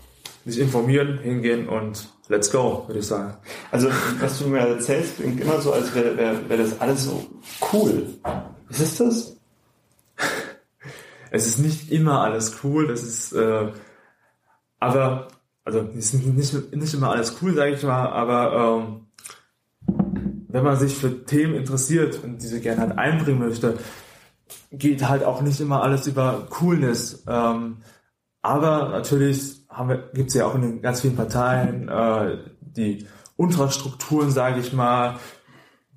sich 0.44 0.58
informieren, 0.58 1.18
hingehen 1.18 1.68
und 1.68 2.08
let's 2.28 2.50
go, 2.50 2.84
würde 2.86 3.00
ich 3.00 3.06
sagen. 3.06 3.36
Also, 3.70 3.88
was 4.20 4.38
du 4.38 4.48
mir 4.48 4.60
erzählst, 4.60 5.16
klingt 5.16 5.40
immer 5.40 5.60
so, 5.60 5.72
als 5.72 5.94
wäre 5.94 6.16
wär, 6.16 6.48
wär 6.48 6.56
das 6.56 6.80
alles 6.80 7.04
so 7.04 7.26
cool. 7.72 8.06
Was 8.68 8.80
ist 8.80 9.00
das? 9.00 9.36
es 11.30 11.46
ist 11.46 11.58
nicht 11.58 11.92
immer 11.92 12.22
alles 12.22 12.58
cool, 12.64 12.88
das 12.88 13.02
ist, 13.02 13.32
äh, 13.32 13.68
aber 14.80 15.28
also 15.64 15.80
ist 15.94 16.14
nicht, 16.14 16.74
nicht 16.74 16.94
immer 16.94 17.10
alles 17.10 17.36
cool, 17.40 17.54
sage 17.54 17.74
ich 17.74 17.82
mal, 17.82 18.08
aber 18.08 18.80
ähm, 18.82 19.06
wenn 20.48 20.64
man 20.64 20.76
sich 20.76 20.94
für 20.94 21.24
Themen 21.24 21.54
interessiert 21.54 22.22
und 22.22 22.42
diese 22.42 22.60
gerne 22.60 22.82
halt 22.82 22.98
einbringen 22.98 23.38
möchte, 23.38 23.78
geht 24.70 25.08
halt 25.08 25.24
auch 25.24 25.40
nicht 25.40 25.60
immer 25.60 25.82
alles 25.82 26.06
über 26.06 26.46
Coolness. 26.50 27.24
Ähm, 27.26 27.78
aber 28.42 28.90
natürlich 28.90 29.62
wir, 29.68 30.10
gibt's 30.12 30.34
ja 30.34 30.46
auch 30.46 30.54
in 30.54 30.62
den 30.62 30.82
ganz 30.82 31.00
vielen 31.00 31.16
Parteien 31.16 31.88
äh, 31.88 32.38
die 32.60 33.06
Unterstrukturen, 33.36 34.30
sage 34.30 34.60
ich 34.60 34.72
mal, 34.72 35.18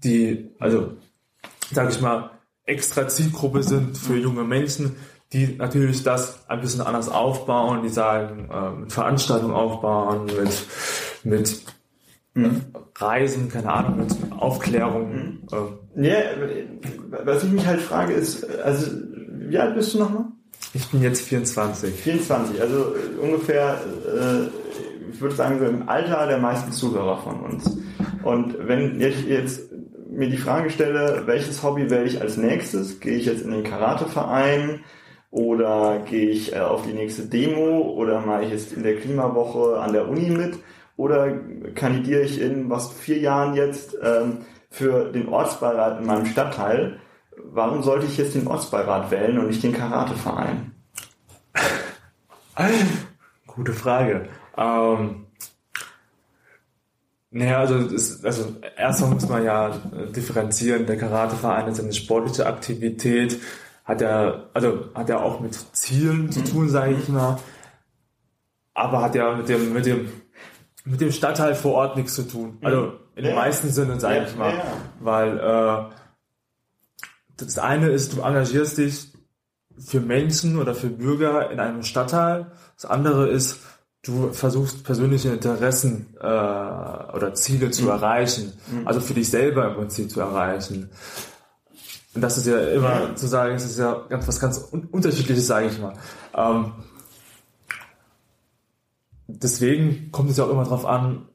die, 0.03 0.51
also 0.59 0.93
sage 1.71 1.89
ich 1.89 2.01
mal, 2.01 2.31
extra 2.63 3.07
Zielgruppe 3.07 3.63
sind 3.63 3.97
für 3.97 4.15
junge 4.15 4.43
Menschen, 4.43 4.95
die 5.35 5.55
natürlich 5.57 6.01
das 6.03 6.47
ein 6.47 6.61
bisschen 6.61 6.79
anders 6.79 7.09
aufbauen, 7.09 7.81
die 7.83 7.89
sagen, 7.89 8.49
äh, 8.49 8.79
mit 8.79 8.93
Veranstaltungen 8.93 9.53
aufbauen, 9.53 10.25
mit, 10.25 10.65
mit 11.23 11.61
mhm. 12.35 12.61
Reisen, 12.95 13.49
keine 13.49 13.69
Ahnung, 13.69 13.97
mit 13.97 14.15
Aufklärung. 14.37 15.13
Mhm. 15.13 15.47
Äh. 15.97 16.07
Ja, 16.07 16.17
was 17.25 17.43
ich 17.43 17.51
mich 17.51 17.67
halt 17.67 17.81
frage 17.81 18.13
ist, 18.13 18.49
also 18.61 18.91
wie 19.49 19.57
alt 19.57 19.75
bist 19.75 19.93
du 19.93 19.99
nochmal? 19.99 20.25
Ich 20.73 20.87
bin 20.87 21.01
jetzt 21.01 21.21
24. 21.23 21.93
24, 21.93 22.61
also 22.61 22.95
ungefähr, 23.21 23.77
äh, 24.05 25.11
ich 25.11 25.19
würde 25.19 25.35
sagen, 25.35 25.59
so 25.59 25.65
im 25.65 25.89
Alter 25.89 26.27
der 26.27 26.37
meisten 26.37 26.71
Zuhörer 26.71 27.17
von 27.17 27.41
uns. 27.41 27.77
Und 28.23 28.55
wenn 28.59 29.01
ich 29.01 29.25
jetzt 29.25 29.63
mir 30.09 30.29
die 30.29 30.37
Frage 30.37 30.69
stelle, 30.69 31.23
welches 31.25 31.61
Hobby 31.61 31.89
wähle 31.89 32.05
ich 32.05 32.21
als 32.21 32.37
nächstes? 32.37 33.01
Gehe 33.01 33.17
ich 33.17 33.25
jetzt 33.25 33.43
in 33.43 33.51
den 33.51 33.63
Karateverein? 33.63 34.79
Oder 35.35 35.99
gehe 35.99 36.29
ich 36.29 36.55
äh, 36.55 36.59
auf 36.59 36.83
die 36.83 36.93
nächste 36.93 37.23
Demo 37.23 37.81
oder 37.81 38.21
mache 38.21 38.43
ich 38.43 38.51
jetzt 38.51 38.73
in 38.73 38.83
der 38.83 38.95
Klimawoche 38.95 39.79
an 39.79 39.93
der 39.93 40.07
Uni 40.07 40.29
mit? 40.29 40.59
Oder 40.97 41.37
kandidiere 41.75 42.21
ich 42.21 42.39
in 42.39 42.69
was 42.69 42.91
vier 42.93 43.19
Jahren 43.19 43.53
jetzt 43.53 43.97
ähm, 44.01 44.45
für 44.69 45.11
den 45.11 45.27
Ortsbeirat 45.27 45.99
in 45.99 46.07
meinem 46.07 46.25
Stadtteil? 46.25 46.99
warum 47.51 47.83
sollte 47.83 48.05
ich 48.05 48.17
jetzt 48.17 48.35
den 48.35 48.47
Ortsbeirat 48.47 49.11
wählen 49.11 49.37
und 49.39 49.47
nicht 49.47 49.63
den 49.63 49.73
Karateverein? 49.73 50.71
Gute 53.47 53.73
Frage. 53.73 54.27
Ähm, 54.57 55.25
naja, 57.31 57.59
also, 57.59 57.75
also 58.23 58.55
erstmal 58.77 59.09
muss 59.11 59.27
man 59.27 59.43
ja 59.43 59.69
differenzieren. 60.15 60.85
Der 60.85 60.97
Karateverein 60.97 61.67
ist 61.67 61.81
eine 61.81 61.93
sportliche 61.93 62.45
Aktivität, 62.45 63.39
hat 63.85 64.01
ja, 64.01 64.47
also 64.53 64.89
hat 64.93 65.09
ja 65.09 65.21
auch 65.21 65.39
mit 65.39 65.55
Zielen 65.73 66.31
zu 66.31 66.43
tun, 66.43 66.69
sage 66.69 66.95
ich 66.95 67.07
mal, 67.07 67.37
aber 68.73 69.01
hat 69.01 69.15
ja 69.15 69.35
mit 69.35 69.47
dem 69.47 69.73
mit 69.73 69.85
dem 69.85 70.11
mit 70.83 71.01
dem 71.01 71.11
Stadtteil 71.11 71.55
vor 71.55 71.73
Ort 71.73 71.95
nichts 71.95 72.15
zu 72.15 72.23
tun. 72.23 72.57
Also 72.61 72.93
in 73.15 73.23
ja. 73.23 73.31
den 73.31 73.35
meisten 73.35 73.69
Sinne, 73.71 73.99
sage 73.99 74.17
ja, 74.17 74.23
ich 74.23 74.35
mal, 74.35 74.53
ja. 74.53 74.63
weil 74.99 75.39
äh, 75.39 75.95
das 77.37 77.57
eine 77.57 77.89
ist, 77.89 78.13
du 78.13 78.21
engagierst 78.21 78.77
dich 78.77 79.13
für 79.77 79.99
Menschen 79.99 80.57
oder 80.57 80.73
für 80.73 80.89
Bürger 80.89 81.51
in 81.51 81.59
einem 81.59 81.83
Stadtteil. 81.83 82.51
Das 82.75 82.85
andere 82.85 83.27
ist, 83.27 83.59
du 84.03 84.31
versuchst 84.31 84.83
persönliche 84.83 85.29
Interessen 85.29 86.15
äh, 86.19 86.25
oder 86.25 87.33
Ziele 87.33 87.71
zu 87.71 87.83
mhm. 87.83 87.89
erreichen, 87.89 88.53
mhm. 88.71 88.87
also 88.87 88.99
für 88.99 89.13
dich 89.13 89.29
selber 89.29 89.67
im 89.67 89.75
Prinzip 89.75 90.09
zu 90.09 90.21
erreichen. 90.21 90.89
Und 92.15 92.21
das 92.21 92.37
ist 92.37 92.47
ja 92.47 92.57
immer 92.59 93.01
ja. 93.01 93.15
zu 93.15 93.27
sagen, 93.27 93.55
es 93.55 93.65
ist 93.65 93.77
ja 93.77 94.01
ganz 94.09 94.27
was 94.27 94.39
ganz 94.39 94.69
un 94.71 94.85
unterschiedliches, 94.85 95.47
sage 95.47 95.67
ich 95.67 95.79
mal. 95.79 95.93
Ähm, 96.33 96.71
deswegen 99.27 100.11
kommt 100.11 100.29
es 100.29 100.37
ja 100.37 100.45
auch 100.45 100.49
immer 100.49 100.63
darauf 100.63 100.85
an, 100.85 101.27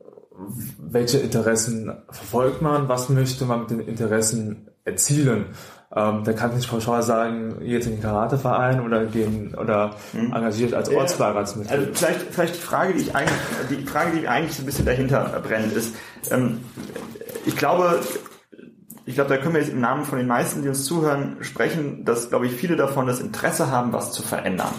welche 0.79 1.19
Interessen 1.19 1.93
verfolgt 2.09 2.63
man, 2.63 2.89
was 2.89 3.11
möchte 3.11 3.45
man 3.45 3.61
mit 3.61 3.71
den 3.71 3.81
Interessen 3.81 4.69
erzielen. 4.85 5.47
Ähm, 5.95 6.23
da 6.25 6.33
kann 6.33 6.51
ich 6.51 6.57
nicht 6.59 6.71
pauschal 6.71 7.03
sagen, 7.03 7.57
jetzt 7.63 7.87
in 7.87 7.95
den 7.95 8.03
Karateverein 8.03 8.81
oder 8.81 9.05
gehen 9.07 9.55
oder 9.57 9.97
hm. 10.13 10.33
engagiert 10.33 10.73
als 10.73 10.89
Ortsbeiratsmitglied. 10.89 11.79
Also 11.79 11.93
vielleicht, 11.93 12.21
vielleicht 12.31 12.55
die 12.55 12.61
Frage, 12.61 12.95
die 12.95 13.01
ich 13.01 13.15
eigentlich, 13.15 13.39
die 13.69 13.87
Frage, 13.87 14.17
die 14.17 14.29
eigentlich 14.29 14.57
so 14.57 14.63
ein 14.63 14.67
bisschen 14.67 14.87
dahinter 14.87 15.43
brennt, 15.47 15.73
ist, 15.73 15.97
ähm, 16.31 16.61
ich 17.45 17.57
glaube, 17.57 18.01
ich 19.11 19.17
glaube, 19.17 19.31
da 19.31 19.37
können 19.37 19.55
wir 19.55 19.61
jetzt 19.61 19.73
im 19.73 19.81
Namen 19.81 20.05
von 20.05 20.19
den 20.19 20.29
meisten, 20.29 20.63
die 20.63 20.69
uns 20.69 20.85
zuhören, 20.85 21.39
sprechen, 21.41 22.05
dass, 22.05 22.31
glaube 22.31 22.47
ich, 22.47 22.53
viele 22.53 22.77
davon 22.77 23.07
das 23.07 23.21
Interesse 23.21 23.71
haben, 23.71 23.93
was 23.93 24.13
zu 24.13 24.23
verändern. 24.23 24.73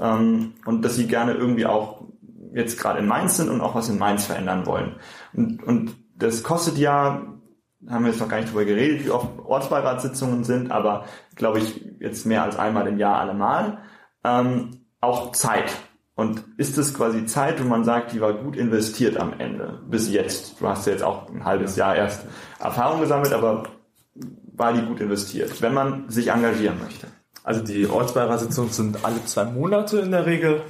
Ähm, 0.00 0.54
und 0.64 0.82
dass 0.82 0.96
sie 0.96 1.06
gerne 1.06 1.34
irgendwie 1.34 1.66
auch 1.66 2.06
jetzt 2.54 2.80
gerade 2.80 2.98
in 2.98 3.06
Mainz 3.06 3.36
sind 3.36 3.50
und 3.50 3.60
auch 3.60 3.74
was 3.74 3.90
in 3.90 3.98
Mainz 3.98 4.24
verändern 4.24 4.64
wollen. 4.64 4.96
Und, 5.34 5.62
und 5.62 5.96
das 6.16 6.42
kostet 6.42 6.78
ja 6.78 7.34
haben 7.88 8.04
wir 8.04 8.10
jetzt 8.10 8.20
noch 8.20 8.28
gar 8.28 8.38
nicht 8.38 8.50
drüber 8.50 8.64
geredet, 8.64 9.04
wie 9.04 9.10
oft 9.10 9.38
Ortsbeiratssitzungen 9.38 10.42
sind, 10.42 10.72
aber 10.72 11.04
glaube 11.36 11.60
ich 11.60 11.80
jetzt 12.00 12.26
mehr 12.26 12.42
als 12.42 12.58
einmal 12.58 12.88
im 12.88 12.98
Jahr 12.98 13.20
allemal. 13.20 13.78
Ähm, 14.24 14.86
auch 15.00 15.30
Zeit. 15.32 15.70
Und 16.18 16.42
ist 16.56 16.76
es 16.78 16.94
quasi 16.94 17.26
Zeit, 17.26 17.62
wo 17.62 17.68
man 17.68 17.84
sagt, 17.84 18.12
die 18.12 18.20
war 18.20 18.32
gut 18.32 18.56
investiert 18.56 19.16
am 19.16 19.34
Ende, 19.38 19.80
bis 19.88 20.10
jetzt? 20.10 20.60
Du 20.60 20.66
hast 20.66 20.86
ja 20.86 20.92
jetzt 20.92 21.04
auch 21.04 21.30
ein 21.30 21.44
halbes 21.44 21.76
Jahr 21.76 21.94
erst 21.94 22.22
Erfahrung 22.58 23.00
gesammelt, 23.00 23.32
aber 23.32 23.64
war 24.56 24.72
die 24.72 24.82
gut 24.82 25.00
investiert, 25.00 25.62
wenn 25.62 25.74
man 25.74 26.08
sich 26.08 26.32
engagieren 26.32 26.80
möchte? 26.82 27.06
Also 27.44 27.62
die 27.62 27.86
Ortsbeiratssitzungen 27.86 28.72
sind 28.72 29.04
alle 29.04 29.24
zwei 29.26 29.44
Monate 29.44 30.00
in 30.00 30.10
der 30.10 30.26
Regel. 30.26 30.62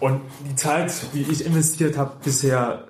Und 0.00 0.22
die 0.44 0.56
Zeit, 0.56 0.92
die 1.14 1.22
ich 1.22 1.46
investiert 1.46 1.96
habe 1.96 2.16
bisher, 2.24 2.88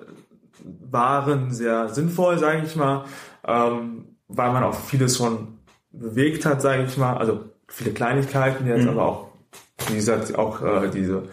waren 0.89 1.51
sehr 1.51 1.89
sinnvoll, 1.89 2.39
sage 2.39 2.63
ich 2.65 2.75
mal 2.75 3.05
ähm, 3.47 4.17
weil 4.27 4.51
man 4.51 4.63
auch 4.63 4.75
vieles 4.75 5.17
schon 5.17 5.59
bewegt 5.91 6.45
hat, 6.45 6.61
sage 6.61 6.83
ich 6.83 6.97
mal. 6.97 7.17
Also 7.17 7.45
viele 7.67 7.91
Kleinigkeiten 7.91 8.67
jetzt, 8.67 8.83
mhm. 8.83 8.89
aber 8.89 9.05
auch, 9.05 9.27
wie 9.87 9.95
gesagt, 9.95 10.37
auch 10.37 10.61
äh, 10.61 10.89
diese 10.89 11.23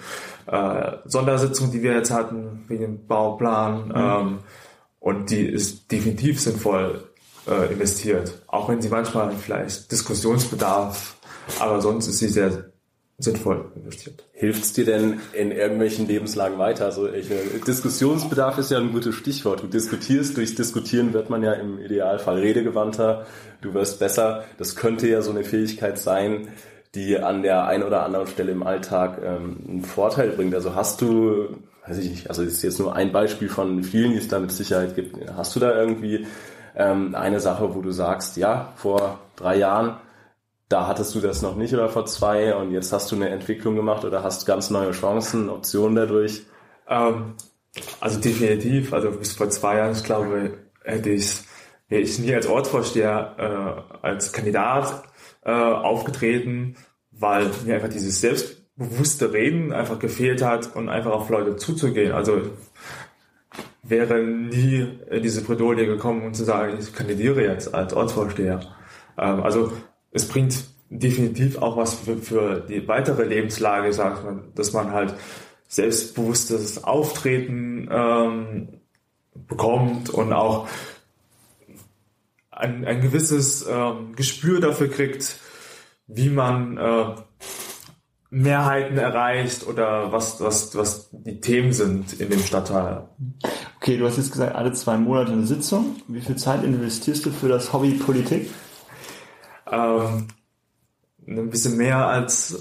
äh, 0.46 0.92
Sondersitzung, 1.04 1.70
die 1.70 1.83
wir 1.83 1.92
jetzt 1.94 2.11
hatten, 2.11 2.64
wegen 2.68 2.83
dem 2.83 3.07
Bauplan. 3.07 3.88
Mhm. 3.88 3.94
Ähm, 3.94 4.38
und 5.00 5.30
die 5.30 5.46
ist 5.46 5.90
definitiv 5.92 6.40
sinnvoll 6.40 7.04
äh, 7.46 7.72
investiert. 7.72 8.42
Auch 8.46 8.68
wenn 8.68 8.80
sie 8.80 8.88
manchmal 8.88 9.33
vielleicht 9.33 9.92
Diskussionsbedarf, 9.92 11.16
aber 11.61 11.80
sonst 11.80 12.09
ist 12.09 12.18
sie 12.18 12.28
sehr 12.28 12.70
sinnvoll 13.18 13.70
investiert. 13.76 14.24
Hilft 14.33 14.64
es 14.64 14.72
dir 14.72 14.85
denn 14.85 15.20
in 15.33 15.52
irgendwelchen 15.52 16.09
Lebenslagen 16.09 16.59
weiter? 16.59 16.87
Also 16.87 17.12
ich, 17.12 17.28
Diskussionsbedarf 17.66 18.59
ist 18.59 18.70
ja 18.70 18.78
ein 18.78 18.92
gutes 18.92 19.14
Stichwort. 19.14 19.62
Du 19.62 19.66
diskutierst, 19.68 20.37
durchs 20.37 20.54
Diskutieren 20.54 21.12
wird 21.12 21.30
man 21.30 21.42
ja 21.42 21.52
im 21.52 21.78
Idealfall 21.78 22.38
redegewandter, 22.38 23.26
du 23.61 23.72
wirst 23.72 24.00
besser. 24.00 24.44
Das 24.59 24.74
könnte 24.74 25.09
ja 25.09 25.22
so 25.22 25.30
eine 25.30 25.44
Fähigkeit 25.44 25.98
sein, 25.98 26.48
die 26.94 27.18
an 27.18 27.42
der 27.42 27.66
einen 27.66 27.83
oder 27.83 28.04
anderen 28.04 28.26
Stelle 28.26 28.52
im 28.52 28.62
Alltag 28.62 29.18
ähm, 29.24 29.57
einen 29.68 29.85
Vorteil 29.85 30.30
bringt. 30.30 30.54
Also 30.54 30.74
hast 30.74 31.00
du, 31.00 31.48
weiß 31.87 31.98
ich 31.98 32.11
nicht, 32.11 32.28
also 32.28 32.44
das 32.44 32.54
ist 32.54 32.62
jetzt 32.62 32.78
nur 32.78 32.94
ein 32.94 33.12
Beispiel 33.12 33.48
von 33.48 33.83
vielen, 33.83 34.12
die 34.12 34.18
es 34.18 34.28
da 34.28 34.38
mit 34.38 34.52
Sicherheit 34.52 34.94
gibt. 34.94 35.16
Hast 35.37 35.54
du 35.57 35.61
da 35.61 35.74
irgendwie 35.74 36.26
ähm, 36.76 37.14
eine 37.14 37.40
Sache, 37.40 37.74
wo 37.74 37.80
du 37.80 37.90
sagst, 37.90 38.37
ja, 38.37 38.72
vor 38.76 39.18
drei 39.37 39.57
Jahren 39.57 39.96
da 40.68 40.87
hattest 40.87 41.14
du 41.14 41.20
das 41.20 41.42
noch 41.42 41.57
nicht 41.57 41.74
oder 41.74 41.88
vor 41.88 42.07
zwei 42.07 42.54
und 42.54 42.72
jetzt 42.72 42.92
hast 42.92 43.12
du 43.12 43.16
eine 43.16 43.28
Entwicklung 43.28 43.76
gemacht 43.76 44.04
oder 44.04 44.22
hast 44.22 44.46
ganz 44.46 44.70
neue 44.70 44.92
Chancen, 44.92 45.48
Optionen 45.48 45.94
dadurch? 45.94 46.42
Ähm, 46.88 47.35
also 48.00 48.20
definitiv, 48.20 48.92
also 48.92 49.11
bis 49.11 49.35
vor 49.35 49.50
zwei 49.50 49.76
Jahren, 49.76 49.92
ich 49.92 50.04
glaube, 50.04 50.59
hätte 50.83 51.11
ich, 51.11 51.42
wäre 51.88 52.02
ich 52.02 52.18
nie 52.18 52.35
als 52.35 52.46
Ortsvorsteher 52.46 53.85
äh, 54.02 54.07
als 54.07 54.33
Kandidat 54.33 55.04
äh, 55.44 55.50
aufgetreten, 55.50 56.76
weil 57.11 57.50
mir 57.64 57.74
einfach 57.74 57.88
dieses 57.88 58.20
selbstbewusste 58.20 59.33
Reden 59.33 59.72
einfach 59.72 59.98
gefehlt 59.98 60.42
hat 60.42 60.74
und 60.74 60.88
einfach 60.88 61.12
auf 61.12 61.28
Leute 61.28 61.57
zuzugehen. 61.57 62.12
Also 62.12 62.42
wäre 63.83 64.22
nie 64.22 64.88
in 65.11 65.22
diese 65.22 65.42
Bredouille 65.42 65.87
gekommen 65.87 66.24
und 66.24 66.35
zu 66.35 66.44
sagen, 66.44 66.78
ich 66.80 66.92
kandidiere 66.92 67.42
jetzt 67.42 67.74
als 67.74 67.92
Ortsvorsteher. 67.92 68.61
Ähm, 69.18 69.42
also 69.42 69.72
es 70.11 70.26
bringt 70.26 70.64
definitiv 70.90 71.59
auch 71.59 71.76
was 71.76 71.94
für, 71.94 72.16
für 72.16 72.61
die 72.61 72.87
weitere 72.88 73.24
Lebenslage, 73.24 73.92
sagt 73.92 74.24
man, 74.24 74.52
dass 74.54 74.72
man 74.72 74.92
halt 74.92 75.14
selbstbewusstes 75.68 76.85
Auftreten 76.85 77.88
ähm, 77.90 78.68
bekommt 79.35 80.11
und 80.11 80.33
auch 80.33 80.68
ein, 82.56 82.84
ein 82.84 83.00
gewisses 83.00 83.66
ähm, 83.68 84.14
Gespür 84.14 84.60
dafür 84.60 84.88
kriegt, 84.88 85.38
wie 86.06 86.28
man 86.28 86.76
äh, 86.76 87.14
Mehrheiten 88.30 88.98
erreicht 88.98 89.66
oder 89.66 90.12
was, 90.12 90.40
was, 90.40 90.76
was 90.76 91.08
die 91.12 91.40
Themen 91.40 91.72
sind 91.72 92.20
in 92.20 92.30
dem 92.30 92.40
Stadtteil. 92.40 93.08
Okay, 93.76 93.96
du 93.96 94.06
hast 94.06 94.16
jetzt 94.16 94.32
gesagt, 94.32 94.54
alle 94.54 94.72
zwei 94.72 94.96
Monate 94.96 95.32
eine 95.32 95.46
Sitzung. 95.46 95.96
Wie 96.08 96.20
viel 96.20 96.36
Zeit 96.36 96.64
investierst 96.64 97.24
du 97.26 97.30
für 97.30 97.48
das 97.48 97.72
Hobby 97.72 97.92
Politik? 97.92 98.50
Ähm, 99.70 100.28
ein 101.26 101.50
bisschen 101.50 101.76
mehr 101.76 102.08
als 102.08 102.58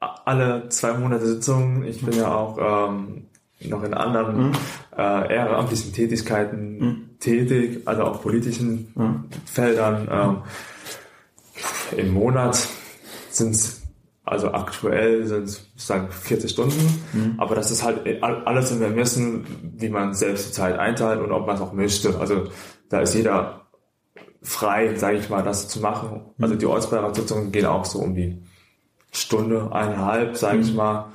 alle 0.00 0.68
zwei 0.68 0.92
Monate 0.94 1.26
Sitzungen. 1.26 1.84
Ich 1.84 2.04
bin 2.04 2.16
ja 2.16 2.32
auch 2.32 2.88
ähm, 2.88 3.26
noch 3.60 3.82
in 3.82 3.94
anderen 3.94 4.48
mhm. 4.48 4.52
Äh, 4.96 5.34
ehrenamtlichen 5.34 5.92
Tätigkeiten 5.92 6.78
mhm. 6.78 7.10
tätig, 7.18 7.82
also 7.86 8.04
auch 8.04 8.22
politischen 8.22 8.92
mhm. 8.94 9.24
Feldern. 9.44 10.08
Ähm, 10.10 11.98
Im 11.98 12.14
Monat 12.14 12.66
sind 13.30 13.50
es, 13.50 13.82
also 14.24 14.52
aktuell 14.52 15.26
sind 15.26 15.44
es, 15.44 15.66
sagen 15.76 16.08
40 16.10 16.50
Stunden, 16.50 17.02
mhm. 17.12 17.34
aber 17.38 17.54
das 17.54 17.70
ist 17.70 17.84
halt 17.84 18.22
alles 18.22 18.72
im 18.72 18.82
Ermessen, 18.82 19.46
wie 19.78 19.88
man 19.88 20.14
selbst 20.14 20.48
die 20.48 20.52
Zeit 20.52 20.78
einteilt 20.78 21.20
und 21.20 21.32
ob 21.32 21.46
man 21.46 21.56
es 21.56 21.62
auch 21.62 21.72
möchte. 21.72 22.18
Also 22.18 22.48
da 22.88 23.00
ist 23.00 23.14
jeder 23.14 23.66
frei, 24.42 24.94
sage 24.96 25.18
ich 25.18 25.28
mal, 25.28 25.42
das 25.42 25.68
zu 25.68 25.80
machen. 25.80 26.22
Also 26.40 26.54
die 26.54 26.66
Ortsbeiratssitzungen 26.66 27.52
gehen 27.52 27.66
auch 27.66 27.84
so 27.84 27.98
um 27.98 28.14
die 28.14 28.42
Stunde, 29.12 29.72
eineinhalb, 29.72 30.36
sage 30.36 30.60
ich 30.60 30.70
mhm. 30.70 30.76
mal. 30.76 31.12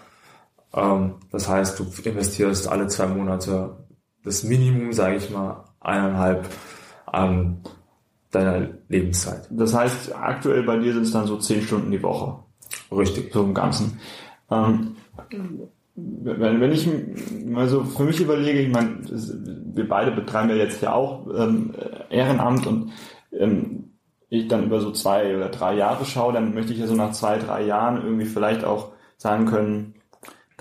Ähm, 0.74 1.16
das 1.32 1.50
heißt, 1.50 1.80
du 1.80 1.86
investierst 2.04 2.68
alle 2.68 2.88
zwei 2.88 3.08
Monate 3.08 3.78
das 4.24 4.44
Minimum, 4.44 4.94
sage 4.94 5.18
ich 5.18 5.30
mal, 5.30 5.66
eineinhalb 5.80 6.48
an 7.06 7.62
deiner 8.32 8.70
Lebenszeit. 8.88 9.48
Das 9.50 9.74
heißt, 9.74 10.16
aktuell 10.16 10.64
bei 10.64 10.78
dir 10.78 10.94
sind 10.94 11.04
es 11.04 11.12
dann 11.12 11.28
so 11.28 11.38
zehn 11.38 11.62
Stunden 11.62 11.92
die 11.92 12.02
Woche. 12.04 12.40
Richtig. 12.92 13.34
So 13.34 13.44
im 13.44 13.54
Ganzen. 13.54 14.00
Ähm, 14.50 14.96
wenn, 15.96 16.62
wenn 16.62 16.72
ich 16.72 16.88
mal 17.46 17.68
so 17.68 17.84
für 17.84 18.04
mich 18.04 18.22
überlege, 18.22 18.60
ich 18.60 18.72
meine, 18.72 19.00
wir 19.04 19.88
beide 19.88 20.12
betreiben 20.12 20.50
ja 20.50 20.56
jetzt 20.56 20.82
ja 20.82 20.94
auch 20.94 21.28
ähm, 21.36 21.74
Ehrenamt 22.10 22.66
und 22.66 22.92
ähm, 23.38 23.92
ich 24.30 24.48
dann 24.48 24.64
über 24.64 24.80
so 24.80 24.92
zwei 24.92 25.36
oder 25.36 25.50
drei 25.50 25.76
Jahre 25.76 26.06
schaue, 26.06 26.32
dann 26.34 26.54
möchte 26.54 26.72
ich 26.72 26.80
ja 26.80 26.88
so 26.88 26.96
nach 26.96 27.12
zwei, 27.12 27.38
drei 27.38 27.66
Jahren 27.66 28.02
irgendwie 28.02 28.26
vielleicht 28.26 28.64
auch 28.64 28.94
sagen 29.18 29.46
können, 29.46 29.96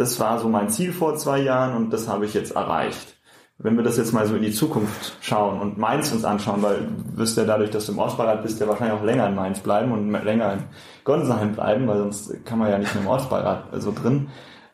das 0.01 0.19
war 0.19 0.39
so 0.39 0.49
mein 0.49 0.71
Ziel 0.71 0.95
vor 0.95 1.17
zwei 1.17 1.41
Jahren 1.41 1.77
und 1.77 1.93
das 1.93 2.09
habe 2.09 2.25
ich 2.25 2.33
jetzt 2.33 2.53
erreicht. 2.57 3.17
wenn 3.59 3.77
wir 3.77 3.85
das 3.85 3.99
jetzt 3.99 4.15
mal 4.15 4.27
so 4.27 4.35
in 4.35 4.41
die 4.43 4.53
Zukunft 4.53 5.19
schauen 5.21 5.61
und 5.61 5.77
Mainz 5.77 6.11
uns 6.11 6.25
anschauen, 6.25 6.63
weil 6.63 6.79
du 6.79 7.19
wirst 7.19 7.37
ja 7.37 7.45
dadurch, 7.45 7.69
dass 7.69 7.85
du 7.85 7.93
im 7.93 7.99
Ortsbeirat 7.99 8.43
bist, 8.43 8.59
ja 8.59 8.67
wahrscheinlich 8.67 8.99
auch 8.99 9.05
länger 9.05 9.29
in 9.29 9.35
Mainz 9.35 9.61
bleiben 9.61 9.93
und 9.93 10.11
länger 10.25 10.55
in 10.55 10.63
Gonsenheim 11.05 11.53
bleiben, 11.53 11.87
weil 11.87 11.99
sonst 11.99 12.47
kann 12.47 12.59
man 12.59 12.71
ja 12.71 12.79
nicht 12.79 12.95
mehr 12.95 13.05
im 13.05 13.11
Ortsbeirat 13.11 13.65
so 13.75 13.93
drin 13.93 14.29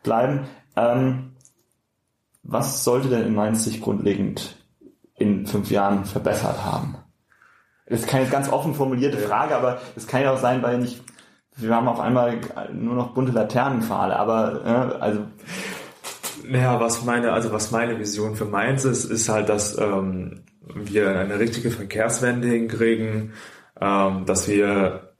bleiben. 0.04 0.46
Ähm, 0.76 1.32
was 2.44 2.84
sollte 2.84 3.08
denn 3.08 3.26
in 3.26 3.34
Mainz 3.34 3.64
sich 3.64 3.80
grundlegend 3.80 4.54
in 5.16 5.48
fünf 5.48 5.72
Jahren 5.72 6.04
verbessert 6.04 6.64
haben? 6.64 6.98
Das 7.88 8.02
ist 8.02 8.08
keine 8.08 8.26
ganz 8.26 8.48
offen 8.52 8.76
formulierte 8.76 9.18
Frage, 9.18 9.56
aber 9.56 9.80
es 9.96 10.06
kann 10.06 10.22
ja 10.22 10.32
auch 10.32 10.38
sein, 10.38 10.62
weil 10.62 10.78
nicht, 10.78 11.02
wir 11.56 11.74
haben 11.74 11.88
auf 11.88 12.00
einmal 12.00 12.38
nur 12.72 12.94
noch 12.94 13.14
bunte 13.14 13.32
Laternenpfahle, 13.32 14.16
aber 14.16 14.64
äh, 14.64 15.02
also 15.02 15.20
naja, 16.48 16.78
was 16.80 17.04
meine, 17.04 17.32
also 17.32 17.52
was 17.52 17.70
meine 17.70 17.98
Vision 17.98 18.36
für 18.36 18.44
Mainz 18.44 18.84
ist, 18.84 19.04
ist 19.06 19.28
halt, 19.28 19.48
dass 19.48 19.78
ähm, 19.78 20.44
wir 20.74 21.18
eine 21.18 21.38
richtige 21.38 21.70
Verkehrswende 21.70 22.48
hinkriegen, 22.48 23.32
ähm, 23.80 24.26
dass 24.26 24.48
wir 24.48 25.14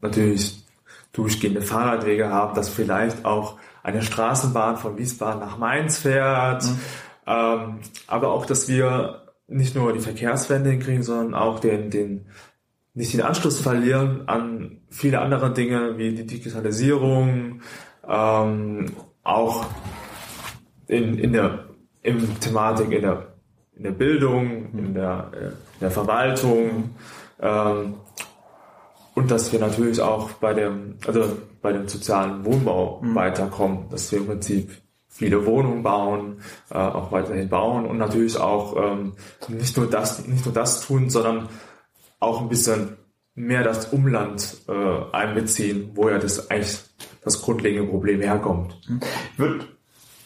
natürlich 0.00 0.64
durchgehende 1.12 1.62
Fahrradwege 1.62 2.28
haben, 2.28 2.54
dass 2.54 2.68
vielleicht 2.68 3.24
auch 3.24 3.58
eine 3.82 4.02
Straßenbahn 4.02 4.76
von 4.76 4.98
Wiesbaden 4.98 5.40
nach 5.40 5.58
Mainz 5.58 5.98
fährt, 5.98 6.64
mhm. 6.64 6.78
ähm, 7.26 7.78
aber 8.06 8.32
auch, 8.32 8.46
dass 8.46 8.68
wir 8.68 9.22
nicht 9.46 9.74
nur 9.74 9.92
die 9.92 10.00
Verkehrswende 10.00 10.70
hinkriegen, 10.70 11.02
sondern 11.02 11.34
auch 11.34 11.58
den, 11.58 11.90
den 11.90 12.26
nicht 12.98 13.12
den 13.12 13.22
Anschluss 13.22 13.60
verlieren 13.60 14.26
an 14.26 14.80
viele 14.90 15.20
andere 15.20 15.52
Dinge 15.52 15.96
wie 15.98 16.16
die 16.16 16.26
Digitalisierung, 16.26 17.60
ähm, 18.08 18.92
auch 19.22 19.66
in, 20.88 21.16
in 21.16 21.32
der 21.32 21.66
in 22.02 22.40
Thematik, 22.40 22.90
in 22.90 23.02
der, 23.02 23.34
in 23.76 23.84
der 23.84 23.92
Bildung, 23.92 24.72
in 24.72 24.94
der, 24.94 25.30
in 25.32 25.80
der 25.80 25.90
Verwaltung 25.92 26.90
ähm, 27.40 27.94
und 29.14 29.30
dass 29.30 29.52
wir 29.52 29.60
natürlich 29.60 30.00
auch 30.00 30.32
bei 30.32 30.52
dem, 30.52 30.96
also 31.06 31.38
bei 31.62 31.72
dem 31.72 31.86
sozialen 31.86 32.44
Wohnbau 32.44 33.00
mhm. 33.00 33.14
weiterkommen, 33.14 33.88
dass 33.90 34.10
wir 34.10 34.18
im 34.18 34.26
Prinzip 34.26 34.72
viele 35.06 35.46
Wohnungen 35.46 35.84
bauen, 35.84 36.40
äh, 36.70 36.78
auch 36.78 37.12
weiterhin 37.12 37.48
bauen 37.48 37.86
und 37.86 37.98
natürlich 37.98 38.36
auch 38.38 38.76
ähm, 38.76 39.12
nicht 39.46 39.76
nur 39.76 39.88
das, 39.88 40.26
nicht 40.26 40.44
nur 40.44 40.54
das 40.54 40.84
tun, 40.84 41.10
sondern 41.10 41.48
auch 42.20 42.42
ein 42.42 42.48
bisschen 42.48 42.96
mehr 43.34 43.62
das 43.62 43.92
Umland 43.92 44.58
äh, 44.68 45.16
einbeziehen, 45.16 45.90
wo 45.94 46.08
ja 46.08 46.18
das 46.18 46.50
eigentlich 46.50 46.78
das 47.24 47.42
grundlegende 47.42 47.88
Problem 47.88 48.20
herkommt. 48.20 48.76
Würde 49.36 49.66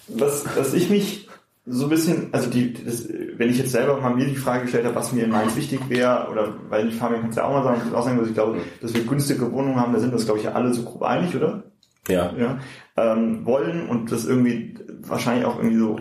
was, 0.08 0.44
was 0.56 0.74
ich 0.74 0.90
mich 0.90 1.28
so 1.64 1.84
ein 1.84 1.90
bisschen, 1.90 2.28
also 2.32 2.50
die, 2.50 2.72
das, 2.72 3.08
wenn 3.08 3.48
ich 3.48 3.58
jetzt 3.58 3.70
selber 3.70 4.00
mal 4.00 4.14
mir 4.14 4.26
die 4.26 4.34
Frage 4.34 4.62
gestellt 4.62 4.84
habe, 4.84 4.96
was 4.96 5.12
mir 5.12 5.24
in 5.24 5.30
Mainz 5.30 5.54
wichtig 5.54 5.80
wäre, 5.88 6.28
oder 6.30 6.54
weil 6.68 6.88
ich 6.88 6.96
Fabian 6.96 7.22
kannst 7.22 7.38
ja 7.38 7.44
auch 7.44 7.52
mal 7.52 7.62
sagen, 7.62 7.82
ich 7.86 7.94
auch 7.94 8.04
sagen, 8.04 8.18
dass 8.18 8.28
ich 8.28 8.34
glaube, 8.34 8.58
dass 8.80 8.94
wir 8.94 9.04
günstige 9.04 9.52
Wohnungen 9.52 9.76
haben, 9.76 9.92
da 9.92 10.00
sind 10.00 10.10
wir 10.10 10.16
uns, 10.16 10.24
glaube 10.24 10.40
ich, 10.40 10.48
alle 10.48 10.74
so 10.74 10.82
grob 10.82 11.02
einig, 11.02 11.36
oder? 11.36 11.62
Ja. 12.08 12.32
ja 12.36 12.58
ähm, 12.96 13.46
wollen 13.46 13.88
und 13.88 14.10
das 14.10 14.24
irgendwie 14.24 14.74
wahrscheinlich 15.02 15.44
auch 15.44 15.58
irgendwie 15.58 15.78
so 15.78 15.96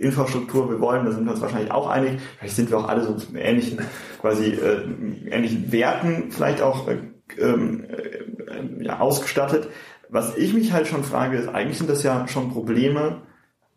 Infrastruktur 0.00 0.70
wir 0.70 0.80
wollen, 0.80 1.04
da 1.04 1.12
sind 1.12 1.24
wir 1.24 1.32
uns 1.32 1.40
wahrscheinlich 1.40 1.70
auch 1.70 1.88
einig. 1.88 2.20
Vielleicht 2.38 2.56
sind 2.56 2.70
wir 2.70 2.78
auch 2.78 2.88
alle 2.88 3.04
so 3.04 3.16
ähnlichen, 3.36 3.78
quasi 4.20 4.52
äh, 4.52 4.82
ähnlichen 5.30 5.70
Werten 5.72 6.30
vielleicht 6.30 6.62
auch 6.62 6.88
äh, 6.88 6.98
ähm, 7.38 7.84
äh, 7.88 8.84
ja, 8.84 9.00
ausgestattet. 9.00 9.68
Was 10.08 10.36
ich 10.36 10.54
mich 10.54 10.72
halt 10.72 10.86
schon 10.86 11.04
frage, 11.04 11.36
ist, 11.36 11.48
eigentlich 11.48 11.78
sind 11.78 11.90
das 11.90 12.02
ja 12.02 12.26
schon 12.28 12.50
Probleme, 12.50 13.22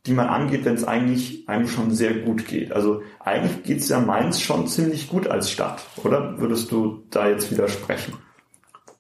die 0.05 0.13
man 0.13 0.27
angeht, 0.27 0.65
wenn 0.65 0.75
es 0.75 0.84
eigentlich 0.84 1.47
einem 1.47 1.67
schon 1.67 1.91
sehr 1.91 2.13
gut 2.15 2.47
geht. 2.47 2.71
Also 2.71 3.03
eigentlich 3.19 3.63
geht 3.63 3.79
es 3.79 3.89
ja 3.89 3.99
Mainz 3.99 4.41
schon 4.41 4.67
ziemlich 4.67 5.10
gut 5.10 5.27
als 5.27 5.51
Stadt, 5.51 5.84
oder? 6.03 6.39
Würdest 6.39 6.71
du 6.71 7.03
da 7.12 7.27
jetzt 7.29 7.51
widersprechen? 7.51 8.13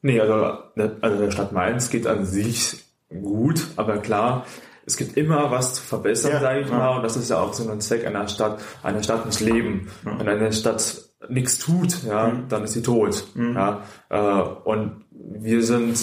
Nee, 0.03 0.19
also, 0.19 0.57
also 1.01 1.17
der 1.17 1.31
Stadt 1.31 1.51
Mainz 1.53 1.89
geht 1.89 2.05
an 2.05 2.25
sich 2.25 2.83
gut, 3.09 3.67
aber 3.75 3.97
klar, 3.97 4.45
es 4.91 4.97
gibt 4.97 5.15
immer 5.15 5.49
was 5.51 5.75
zu 5.75 5.83
verbessern, 5.83 6.33
ja, 6.33 6.39
sage 6.41 6.61
ich 6.61 6.69
ja. 6.69 6.77
mal, 6.77 6.97
und 6.97 7.03
das 7.03 7.15
ist 7.15 7.29
ja 7.29 7.39
auch 7.39 7.53
so 7.53 7.69
ein 7.69 7.79
Zweck 7.79 8.05
einer 8.05 8.27
Stadt. 8.27 8.61
Eine 8.83 9.01
Stadt 9.01 9.25
muss 9.25 9.39
leben. 9.39 9.87
Ja. 10.05 10.19
Wenn 10.19 10.27
eine 10.27 10.51
Stadt 10.51 11.01
nichts 11.29 11.59
tut, 11.59 12.03
ja, 12.03 12.27
mhm. 12.27 12.49
dann 12.49 12.65
ist 12.65 12.73
sie 12.73 12.81
tot. 12.81 13.25
Mhm. 13.33 13.55
Ja, 13.55 13.83
äh, 14.09 14.41
und 14.65 15.05
wir 15.11 15.63
sind 15.63 15.97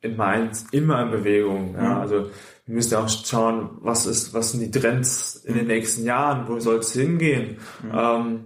in 0.00 0.16
Mainz 0.16 0.66
immer 0.72 1.02
in 1.02 1.12
Bewegung. 1.12 1.74
Ja, 1.76 1.82
mhm. 1.82 2.00
also 2.00 2.30
wir 2.66 2.74
müssen 2.74 2.92
ja 2.92 3.04
auch 3.04 3.08
schauen, 3.08 3.78
was 3.80 4.06
ist, 4.06 4.34
was 4.34 4.50
sind 4.50 4.60
die 4.60 4.70
Trends 4.72 5.36
in 5.36 5.54
den 5.54 5.68
nächsten 5.68 6.04
Jahren, 6.04 6.48
wo 6.48 6.58
soll 6.58 6.78
es 6.78 6.92
hingehen? 6.92 7.58
Mhm. 7.80 7.92
Ähm, 7.94 8.44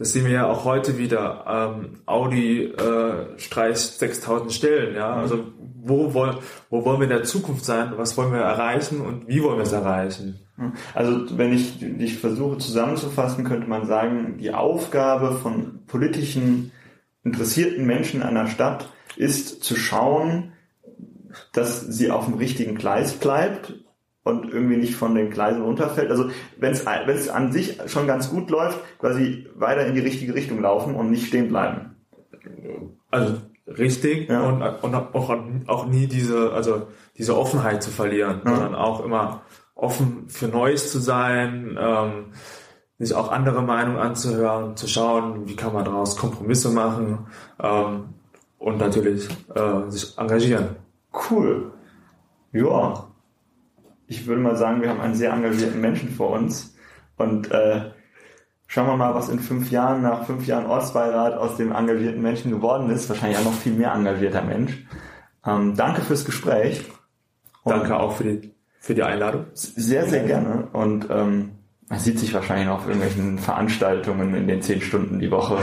das 0.00 0.12
sehen 0.12 0.24
wir 0.24 0.32
ja 0.32 0.46
auch 0.46 0.64
heute 0.64 0.96
wieder. 0.96 1.44
Ähm, 1.46 1.98
Audi 2.06 2.64
äh, 2.64 3.38
streicht 3.38 3.76
6000 3.76 4.50
Stellen. 4.50 4.96
Ja, 4.96 5.12
also 5.12 5.44
wo 5.58 6.14
wollen, 6.14 6.38
wo 6.70 6.86
wollen 6.86 7.00
wir 7.00 7.04
in 7.04 7.10
der 7.10 7.24
Zukunft 7.24 7.66
sein? 7.66 7.92
Was 7.96 8.16
wollen 8.16 8.32
wir 8.32 8.40
erreichen 8.40 9.02
und 9.02 9.28
wie 9.28 9.42
wollen 9.42 9.58
wir 9.58 9.64
es 9.64 9.72
erreichen? 9.72 10.40
Also 10.94 11.36
wenn 11.36 11.52
ich 11.52 11.80
dich 11.80 12.18
versuche 12.18 12.56
zusammenzufassen, 12.56 13.44
könnte 13.44 13.68
man 13.68 13.86
sagen, 13.86 14.38
die 14.38 14.54
Aufgabe 14.54 15.32
von 15.32 15.84
politischen 15.86 16.72
interessierten 17.22 17.84
Menschen 17.84 18.22
einer 18.22 18.46
Stadt 18.46 18.88
ist 19.16 19.62
zu 19.62 19.76
schauen, 19.76 20.52
dass 21.52 21.82
sie 21.82 22.10
auf 22.10 22.24
dem 22.24 22.38
richtigen 22.38 22.74
Gleis 22.74 23.12
bleibt 23.12 23.74
und 24.22 24.52
irgendwie 24.52 24.76
nicht 24.76 24.94
von 24.94 25.14
den 25.14 25.30
Gleisen 25.30 25.62
runterfällt. 25.62 26.10
Also 26.10 26.30
wenn 26.58 26.72
es 26.72 26.84
wenn 26.86 27.16
es 27.16 27.28
an 27.28 27.52
sich 27.52 27.78
schon 27.86 28.06
ganz 28.06 28.30
gut 28.30 28.50
läuft, 28.50 28.78
quasi 28.98 29.46
weiter 29.54 29.86
in 29.86 29.94
die 29.94 30.00
richtige 30.00 30.34
Richtung 30.34 30.60
laufen 30.60 30.94
und 30.94 31.10
nicht 31.10 31.26
stehen 31.26 31.48
bleiben. 31.48 31.96
Also 33.10 33.38
richtig 33.66 34.28
ja. 34.28 34.42
und, 34.42 34.62
und 34.62 34.94
auch, 34.94 35.36
auch 35.66 35.86
nie 35.86 36.06
diese 36.06 36.52
also 36.52 36.88
diese 37.16 37.36
Offenheit 37.36 37.82
zu 37.82 37.90
verlieren, 37.90 38.42
ja. 38.44 38.54
sondern 38.54 38.74
auch 38.74 39.04
immer 39.04 39.42
offen 39.74 40.28
für 40.28 40.48
Neues 40.48 40.92
zu 40.92 40.98
sein, 40.98 41.78
ähm, 41.80 42.32
sich 42.98 43.14
auch 43.14 43.32
andere 43.32 43.62
Meinungen 43.62 43.98
anzuhören, 43.98 44.76
zu 44.76 44.86
schauen, 44.86 45.48
wie 45.48 45.56
kann 45.56 45.72
man 45.72 45.86
daraus 45.86 46.16
Kompromisse 46.16 46.70
machen 46.70 47.26
ähm, 47.58 48.10
und 48.58 48.78
natürlich 48.78 49.26
äh, 49.54 49.88
sich 49.90 50.18
engagieren. 50.18 50.76
Cool. 51.30 51.72
Ja. 52.52 53.09
Ich 54.10 54.26
würde 54.26 54.42
mal 54.42 54.56
sagen, 54.56 54.82
wir 54.82 54.88
haben 54.88 55.00
einen 55.00 55.14
sehr 55.14 55.32
engagierten 55.32 55.80
Menschen 55.80 56.10
vor 56.10 56.30
uns. 56.30 56.74
Und 57.16 57.52
äh, 57.52 57.92
schauen 58.66 58.88
wir 58.88 58.96
mal, 58.96 59.14
was 59.14 59.28
in 59.28 59.38
fünf 59.38 59.70
Jahren, 59.70 60.02
nach 60.02 60.26
fünf 60.26 60.48
Jahren 60.48 60.66
Ortsbeirat 60.66 61.34
aus 61.34 61.56
dem 61.56 61.70
engagierten 61.70 62.20
Menschen 62.20 62.50
geworden 62.50 62.90
ist. 62.90 63.08
Wahrscheinlich 63.08 63.38
auch 63.38 63.44
noch 63.44 63.54
viel 63.54 63.72
mehr 63.72 63.94
engagierter 63.94 64.42
Mensch. 64.42 64.84
Ähm, 65.46 65.76
danke 65.76 66.02
fürs 66.02 66.24
Gespräch. 66.24 66.86
Und 67.62 67.70
danke 67.70 68.00
auch 68.00 68.16
für 68.16 68.24
die, 68.24 68.52
für 68.80 68.96
die 68.96 69.04
Einladung. 69.04 69.46
Sehr, 69.54 70.08
sehr 70.08 70.24
gerne. 70.24 70.66
Und 70.72 71.06
ähm, 71.08 71.52
man 71.88 72.00
sieht 72.00 72.18
sich 72.18 72.34
wahrscheinlich 72.34 72.66
noch 72.66 72.78
auf 72.78 72.88
irgendwelchen 72.88 73.38
Veranstaltungen 73.38 74.34
in 74.34 74.48
den 74.48 74.60
zehn 74.60 74.80
Stunden 74.80 75.20
die 75.20 75.30
Woche. 75.30 75.58